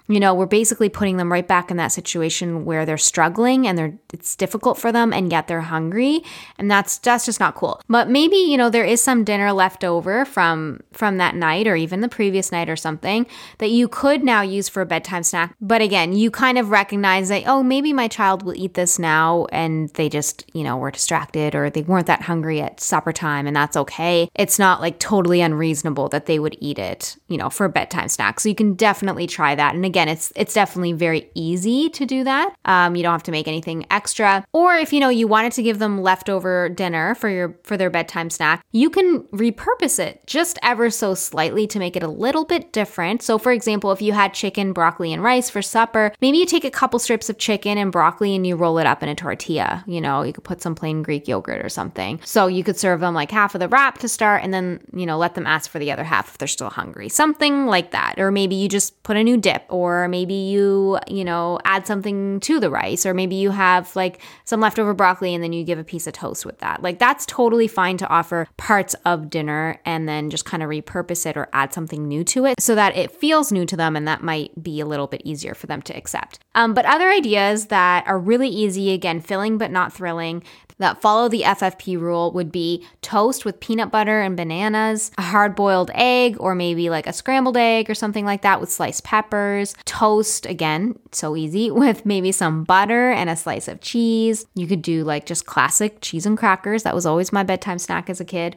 you 0.09 0.18
know, 0.18 0.35
we're 0.35 0.47
basically 0.47 0.88
putting 0.88 1.18
them 1.18 1.31
right 1.31 1.47
back 1.47 1.71
in 1.71 1.77
that 1.77 1.92
situation 1.92 2.64
where 2.64 2.87
they're 2.87 2.97
struggling 2.97 3.66
and 3.66 3.77
they're 3.77 3.99
it's 4.12 4.35
difficult 4.35 4.79
for 4.79 4.90
them 4.90 5.12
and 5.12 5.31
yet 5.31 5.49
they're 5.49 5.61
hungry 5.61 6.23
and 6.57 6.71
that's 6.71 6.97
that's 6.99 7.27
just 7.27 7.40
not 7.40 7.55
cool. 7.55 7.81
But 7.88 8.09
maybe, 8.09 8.37
you 8.37 8.57
know, 8.57 8.71
there 8.71 8.85
is 8.85 9.03
some 9.03 9.23
dinner 9.23 9.53
left 9.53 9.85
over 9.85 10.25
from 10.25 10.81
from 10.92 11.18
that 11.18 11.35
night 11.35 11.66
or 11.66 11.77
even 11.77 12.01
the 12.01 12.09
previous 12.09 12.51
night 12.51 12.71
or 12.71 12.77
something 12.77 13.27
that 13.59 13.71
you 13.71 13.87
could 13.87 14.25
now 14.25 14.40
use 14.40 14.68
for 14.68 14.81
a 14.81 14.87
bedtime 14.87 15.23
snack. 15.23 15.55
But 15.61 15.83
again, 15.83 16.14
you 16.14 16.31
kind 16.31 16.57
of 16.57 16.71
recognize 16.71 17.29
that 17.29 17.47
oh, 17.47 17.62
maybe 17.62 17.92
my 17.92 18.09
child 18.09 18.42
will 18.42 18.55
eat 18.55 18.75
this 18.75 18.99
now 18.99 19.47
and 19.53 19.90
they 19.90 20.09
just, 20.09 20.44
you 20.55 20.64
know, 20.64 20.79
were 20.79 20.90
distracted 20.90 21.55
or 21.55 21.68
they 21.68 21.83
weren't 21.83 22.07
that 22.07 22.23
hungry 22.23 22.62
at 22.62 22.81
supper 22.81 23.12
time 23.12 23.47
and 23.47 23.55
that's 23.55 23.77
okay. 23.77 24.31
It's 24.35 24.59
not 24.59 24.81
like 24.81 24.99
totally 24.99 25.42
unreasonable 25.42 26.09
that 26.09 26.25
they 26.25 26.38
would 26.38 26.57
eat 26.61 26.79
it, 26.79 27.18
you 27.29 27.37
know, 27.37 27.51
for 27.51 27.66
a 27.66 27.71
bedtime 27.71 28.09
snack. 28.09 28.40
So 28.40 28.49
you 28.49 28.55
can 28.55 28.73
definitely 28.73 29.27
try 29.27 29.55
that. 29.55 29.75
And 29.75 29.85
again, 29.85 29.98
again, 29.99 30.09
it's 30.09 30.33
it's 30.37 30.55
definitely 30.55 30.93
very 30.93 31.29
easy 31.35 31.91
to 31.91 32.07
do 32.07 32.23
that. 32.23 32.55
Um, 32.65 32.95
you 32.95 33.03
don't 33.03 33.11
have 33.13 33.25
to 33.25 33.33
make 33.33 33.49
anything 33.49 33.85
extra. 33.91 34.45
Or 34.53 34.77
if 34.77 34.93
you 34.93 35.01
know 35.01 35.09
you 35.09 35.27
wanted 35.27 35.53
to 35.53 35.63
give 35.63 35.81
them 35.81 36.03
leftover 36.03 36.69
dinner 36.69 37.17
for 37.17 37.29
your 37.29 37.59
for 37.65 37.77
their 37.77 37.91
bedtime 37.91 38.31
snack, 38.31 38.65
you 38.71 38.91
can 38.91 39.25
repurpose 39.33 39.99
it 39.99 40.23
just 40.27 40.57
ever 40.63 40.89
so 40.89 41.15
slightly 41.15 41.67
to 41.67 41.81
make 41.81 41.97
it 41.97 42.05
a 42.05 42.09
little 42.09 42.45
bit 42.45 42.73
different. 42.73 43.23
So 43.23 43.39
for 43.39 43.51
example, 43.51 43.91
if 43.91 44.01
you 44.01 44.13
had 44.13 44.35
chicken, 44.35 44.73
broccoli, 44.73 45.13
and 45.13 45.21
rice 45.21 45.51
for 45.51 45.63
supper, 45.63 46.13
maybe 46.21 46.39
you 46.39 46.47
take 46.47 46.65
a 46.65 46.71
couple 46.71 47.01
strips 47.01 47.29
of 47.29 47.39
chicken 47.39 47.77
and 47.77 47.91
broccoli 47.91 48.37
and 48.37 48.47
you 48.47 48.55
roll 48.55 48.79
it 48.79 48.87
up 48.87 49.03
in 49.03 49.09
a 49.09 49.17
tortilla. 49.17 49.83
You 49.89 50.01
know, 50.01 50.23
you 50.23 50.33
could 50.33 50.45
put 50.45 50.63
some 50.63 50.77
plain 50.77 51.03
Greek 51.03 51.27
yogurt 51.27 51.65
or 51.65 51.69
something. 51.69 52.21
So 52.25 52.47
you 52.47 52.63
could 52.63 52.79
serve 52.79 53.01
them 53.01 53.15
like 53.15 53.33
half 53.33 53.57
of 53.57 53.61
the 53.61 53.69
wrap 53.69 53.99
to 53.99 54.09
start 54.09 54.45
and 54.45 54.55
then, 54.55 54.81
you 54.93 55.07
know, 55.07 55.19
let 55.19 55.35
them 55.35 55.47
ask 55.47 55.69
for 55.69 55.81
the 55.81 55.91
other 55.91 56.05
half 56.05 56.29
if 56.29 56.39
they're 56.39 56.47
still 56.47 56.71
hungry. 56.71 57.09
Something 57.09 57.67
like 57.67 57.91
that. 57.91 58.15
Or 58.19 58.31
maybe 58.31 58.55
you 58.55 58.69
just 58.69 59.03
put 59.03 59.17
a 59.17 59.25
new 59.25 59.37
dip 59.37 59.65
or 59.69 59.88
or 59.88 60.09
maybe 60.09 60.35
you, 60.35 60.98
you 61.07 61.24
know, 61.24 61.59
add 61.64 61.87
something 61.87 62.40
to 62.40 62.61
the 62.61 62.70
rice, 62.70 63.07
or 63.07 63.14
maybe 63.14 63.37
you 63.37 63.51
have 63.51 63.94
like 63.96 64.20
some 64.44 64.61
leftover 64.61 64.94
broccoli 64.94 65.35
and 65.35 65.42
then 65.42 65.53
you 65.53 65.64
give 65.64 65.79
a 65.79 65.85
piece 65.85 66.07
of 66.07 66.12
toast 66.12 66.44
with 66.44 66.59
that. 66.59 66.83
Like 66.83 66.98
that's 66.98 67.27
totally 67.27 67.68
fine 67.68 67.96
to 67.98 68.09
offer 68.09 68.48
parts 68.57 68.94
of 69.05 69.31
dinner 69.31 69.81
and 69.85 70.09
then 70.09 70.31
just 70.31 70.44
kind 70.44 70.62
of 70.62 70.68
repurpose 70.68 71.27
it 71.27 71.37
or 71.37 71.48
add 71.53 71.72
something 71.72 72.07
new 72.07 72.24
to 72.24 72.44
it 72.46 72.61
so 72.61 72.74
that 72.74 72.96
it 72.96 73.11
feels 73.11 73.51
new 73.51 73.64
to 73.66 73.77
them 73.77 73.96
and 73.96 74.07
that 74.07 74.22
might 74.22 74.62
be 74.62 74.81
a 74.81 74.87
little 74.87 75.07
bit 75.07 75.22
easier 75.24 75.55
for 75.55 75.66
them 75.66 75.83
to 75.83 75.96
accept. 75.96 76.38
Um, 76.55 76.74
but 76.74 76.85
other 76.87 77.09
ideas 77.11 77.66
that 77.66 78.07
are 78.07 78.18
really 78.18 78.48
easy, 78.48 78.92
again, 78.92 79.20
filling 79.20 79.59
but 79.59 79.70
not 79.70 79.92
thrilling, 79.92 80.42
that 80.79 81.03
follow 81.03 81.29
the 81.29 81.43
FFP 81.43 81.99
rule 82.01 82.33
would 82.33 82.51
be 82.51 82.85
toast 83.03 83.45
with 83.45 83.61
peanut 83.61 83.91
butter 83.91 84.21
and 84.21 84.37
bananas, 84.37 85.11
a 85.19 85.23
hard 85.23 85.55
boiled 85.55 85.91
egg, 85.95 86.37
or 86.41 86.55
maybe 86.55 86.91
like 86.91 87.07
a 87.07 87.12
scrambled 87.12 87.57
egg 87.57 87.91
or 87.91 87.95
something 87.95 88.25
like 88.25 88.43
that 88.43 88.61
with 88.61 88.71
sliced 88.71 89.05
peppers, 89.05 89.75
toast, 89.85 90.47
again, 90.47 90.99
so 91.12 91.37
easy, 91.37 91.71
with 91.79 92.07
maybe 92.07 92.33
some 92.33 92.64
butter 92.64 93.11
and 93.11 93.29
a 93.31 93.37
slice 93.37 93.69
of 93.69 93.81
cheese. 93.81 94.47
You 94.55 94.67
could 94.67 94.83
do 94.83 95.05
like 95.05 95.27
just 95.27 95.47
classic 95.47 95.99
cheese 96.01 96.27
and 96.27 96.38
crackers. 96.38 96.83
That 96.83 96.95
was 96.95 97.07
always 97.07 97.33
my 97.33 97.43
bedtime 97.43 97.79
snack 97.79 98.09
as 98.09 98.21
a 98.21 98.25
kid. 98.25 98.57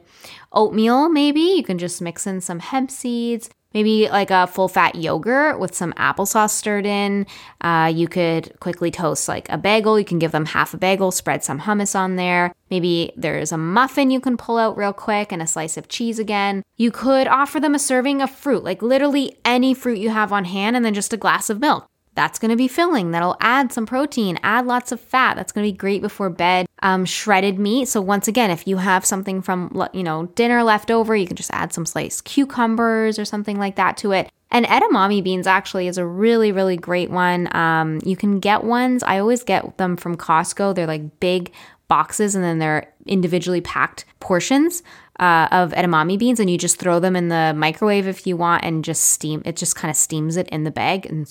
Oatmeal, 0.52 1.08
maybe. 1.08 1.40
You 1.40 1.62
can 1.62 1.78
just 1.78 2.02
mix 2.02 2.26
in 2.26 2.40
some 2.40 2.60
hemp 2.60 2.90
seeds, 2.90 3.50
Maybe 3.74 4.08
like 4.08 4.30
a 4.30 4.46
full 4.46 4.68
fat 4.68 4.94
yogurt 4.94 5.58
with 5.58 5.74
some 5.74 5.92
applesauce 5.94 6.50
stirred 6.50 6.86
in. 6.86 7.26
Uh, 7.60 7.92
you 7.94 8.08
could 8.08 8.58
quickly 8.60 8.90
toast 8.90 9.28
like 9.28 9.48
a 9.48 9.58
bagel. 9.58 9.98
You 9.98 10.04
can 10.04 10.18
give 10.18 10.32
them 10.32 10.46
half 10.46 10.74
a 10.74 10.78
bagel, 10.78 11.10
spread 11.10 11.44
some 11.44 11.60
hummus 11.60 11.94
on 11.94 12.16
there. 12.16 12.52
Maybe 12.70 13.12
there's 13.16 13.52
a 13.52 13.58
muffin 13.58 14.10
you 14.10 14.20
can 14.20 14.36
pull 14.36 14.58
out 14.58 14.76
real 14.76 14.92
quick 14.92 15.32
and 15.32 15.42
a 15.42 15.46
slice 15.46 15.76
of 15.76 15.88
cheese 15.88 16.18
again. 16.18 16.62
You 16.76 16.90
could 16.90 17.28
offer 17.28 17.60
them 17.60 17.74
a 17.74 17.78
serving 17.78 18.22
of 18.22 18.30
fruit, 18.30 18.64
like 18.64 18.82
literally 18.82 19.36
any 19.44 19.74
fruit 19.74 19.98
you 19.98 20.10
have 20.10 20.32
on 20.32 20.46
hand, 20.46 20.76
and 20.76 20.84
then 20.84 20.94
just 20.94 21.12
a 21.12 21.18
glass 21.18 21.50
of 21.50 21.60
milk 21.60 21.88
that's 22.14 22.38
going 22.38 22.50
to 22.50 22.56
be 22.56 22.68
filling. 22.68 23.10
That'll 23.10 23.36
add 23.40 23.72
some 23.72 23.86
protein, 23.86 24.38
add 24.42 24.66
lots 24.66 24.92
of 24.92 25.00
fat. 25.00 25.36
That's 25.36 25.52
going 25.52 25.66
to 25.66 25.72
be 25.72 25.76
great 25.76 26.02
before 26.02 26.30
bed. 26.30 26.66
Um, 26.82 27.04
shredded 27.04 27.58
meat. 27.58 27.88
So 27.88 28.00
once 28.00 28.28
again, 28.28 28.50
if 28.50 28.66
you 28.66 28.78
have 28.78 29.04
something 29.04 29.40
from 29.40 29.88
you 29.92 30.02
know 30.02 30.26
dinner 30.34 30.62
left 30.62 30.90
over, 30.90 31.14
you 31.14 31.26
can 31.26 31.36
just 31.36 31.52
add 31.52 31.72
some 31.72 31.86
sliced 31.86 32.24
cucumbers 32.24 33.18
or 33.18 33.24
something 33.24 33.58
like 33.58 33.76
that 33.76 33.96
to 33.98 34.12
it. 34.12 34.30
And 34.50 34.66
edamame 34.66 35.24
beans 35.24 35.46
actually 35.46 35.88
is 35.88 35.96
a 35.96 36.04
really, 36.04 36.52
really 36.52 36.76
great 36.76 37.10
one. 37.10 37.54
Um, 37.56 38.00
you 38.04 38.16
can 38.16 38.38
get 38.38 38.64
ones. 38.64 39.02
I 39.02 39.18
always 39.18 39.42
get 39.42 39.78
them 39.78 39.96
from 39.96 40.16
Costco. 40.16 40.74
They're 40.74 40.86
like 40.86 41.20
big 41.20 41.52
boxes 41.88 42.34
and 42.34 42.42
then 42.42 42.58
they're 42.58 42.92
individually 43.06 43.60
packed 43.60 44.06
portions 44.18 44.82
uh, 45.20 45.46
of 45.50 45.72
edamame 45.72 46.18
beans 46.18 46.40
and 46.40 46.48
you 46.48 46.56
just 46.56 46.78
throw 46.78 46.98
them 46.98 47.14
in 47.14 47.28
the 47.28 47.52
microwave 47.54 48.06
if 48.08 48.26
you 48.26 48.34
want 48.34 48.64
and 48.64 48.82
just 48.82 49.04
steam 49.04 49.42
it 49.44 49.56
just 49.56 49.76
kind 49.76 49.90
of 49.90 49.96
steams 49.96 50.38
it 50.38 50.48
in 50.48 50.64
the 50.64 50.70
bag 50.70 51.04
and 51.04 51.28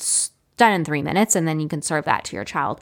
done 0.61 0.73
in 0.73 0.85
three 0.85 1.01
minutes, 1.01 1.35
and 1.35 1.47
then 1.47 1.59
you 1.59 1.67
can 1.67 1.81
serve 1.81 2.05
that 2.05 2.23
to 2.25 2.35
your 2.35 2.45
child. 2.45 2.79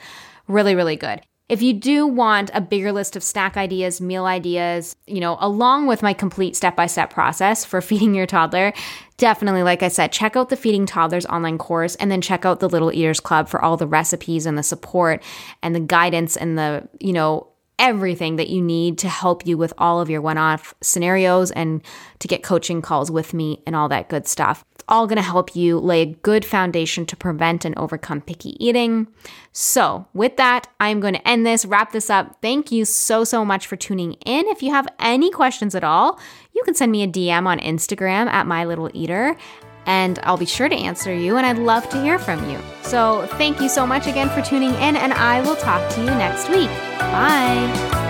Really, 0.47 0.75
really 0.75 0.97
good. 0.97 1.21
If 1.47 1.61
you 1.61 1.73
do 1.73 2.05
want 2.05 2.51
a 2.53 2.59
bigger 2.59 2.91
list 2.91 3.15
of 3.15 3.23
snack 3.23 3.55
ideas, 3.55 4.01
meal 4.01 4.25
ideas, 4.25 4.97
you 5.07 5.21
know, 5.21 5.37
along 5.39 5.87
with 5.87 6.03
my 6.03 6.13
complete 6.13 6.57
step 6.57 6.75
by 6.75 6.87
step 6.87 7.09
process 7.09 7.63
for 7.63 7.79
feeding 7.89 8.13
your 8.13 8.25
toddler, 8.25 8.73
definitely, 9.15 9.63
like 9.63 9.81
I 9.81 9.87
said, 9.87 10.11
check 10.11 10.35
out 10.35 10.49
the 10.49 10.57
Feeding 10.57 10.85
Toddlers 10.85 11.25
online 11.25 11.57
course 11.57 11.95
and 11.95 12.11
then 12.11 12.19
check 12.19 12.45
out 12.45 12.59
the 12.59 12.69
Little 12.69 12.91
Eaters 12.91 13.21
Club 13.21 13.47
for 13.47 13.61
all 13.61 13.77
the 13.77 13.87
recipes 13.87 14.45
and 14.45 14.57
the 14.57 14.63
support 14.63 15.23
and 15.63 15.73
the 15.73 15.79
guidance 15.79 16.35
and 16.35 16.57
the, 16.57 16.87
you 16.99 17.13
know, 17.13 17.47
everything 17.79 18.35
that 18.35 18.49
you 18.49 18.61
need 18.61 18.97
to 18.97 19.07
help 19.07 19.47
you 19.47 19.57
with 19.57 19.73
all 19.77 20.01
of 20.01 20.09
your 20.09 20.21
one 20.21 20.37
off 20.37 20.75
scenarios 20.81 21.49
and 21.51 21.81
to 22.19 22.27
get 22.27 22.43
coaching 22.43 22.81
calls 22.81 23.09
with 23.09 23.33
me 23.33 23.63
and 23.65 23.73
all 23.73 23.87
that 23.87 24.09
good 24.09 24.27
stuff. 24.27 24.65
All 24.89 25.07
going 25.07 25.15
to 25.17 25.21
help 25.21 25.55
you 25.55 25.79
lay 25.79 26.01
a 26.01 26.05
good 26.07 26.43
foundation 26.43 27.05
to 27.05 27.15
prevent 27.15 27.63
and 27.63 27.77
overcome 27.77 28.19
picky 28.21 28.57
eating. 28.63 29.07
So, 29.53 30.07
with 30.13 30.35
that, 30.37 30.67
I'm 30.79 30.99
going 30.99 31.13
to 31.13 31.27
end 31.27 31.45
this, 31.45 31.65
wrap 31.65 31.93
this 31.93 32.09
up. 32.09 32.41
Thank 32.41 32.71
you 32.71 32.83
so, 32.83 33.23
so 33.23 33.45
much 33.45 33.67
for 33.67 33.77
tuning 33.77 34.13
in. 34.25 34.47
If 34.47 34.61
you 34.61 34.71
have 34.71 34.87
any 34.99 35.31
questions 35.31 35.75
at 35.75 35.83
all, 35.83 36.19
you 36.53 36.63
can 36.63 36.75
send 36.75 36.91
me 36.91 37.03
a 37.03 37.07
DM 37.07 37.45
on 37.47 37.59
Instagram 37.59 38.27
at 38.27 38.47
My 38.47 38.65
Little 38.65 38.89
Eater 38.93 39.37
and 39.85 40.19
I'll 40.23 40.37
be 40.37 40.45
sure 40.45 40.69
to 40.69 40.75
answer 40.75 41.11
you, 41.13 41.37
and 41.37 41.45
I'd 41.45 41.57
love 41.57 41.89
to 41.89 42.01
hear 42.01 42.19
from 42.19 42.47
you. 42.47 42.59
So, 42.83 43.27
thank 43.33 43.59
you 43.59 43.69
so 43.69 43.87
much 43.87 44.05
again 44.05 44.29
for 44.29 44.41
tuning 44.41 44.73
in, 44.75 44.95
and 44.95 45.13
I 45.13 45.41
will 45.41 45.55
talk 45.55 45.89
to 45.93 46.01
you 46.01 46.07
next 46.07 46.47
week. 46.49 46.69
Bye. 46.99 48.08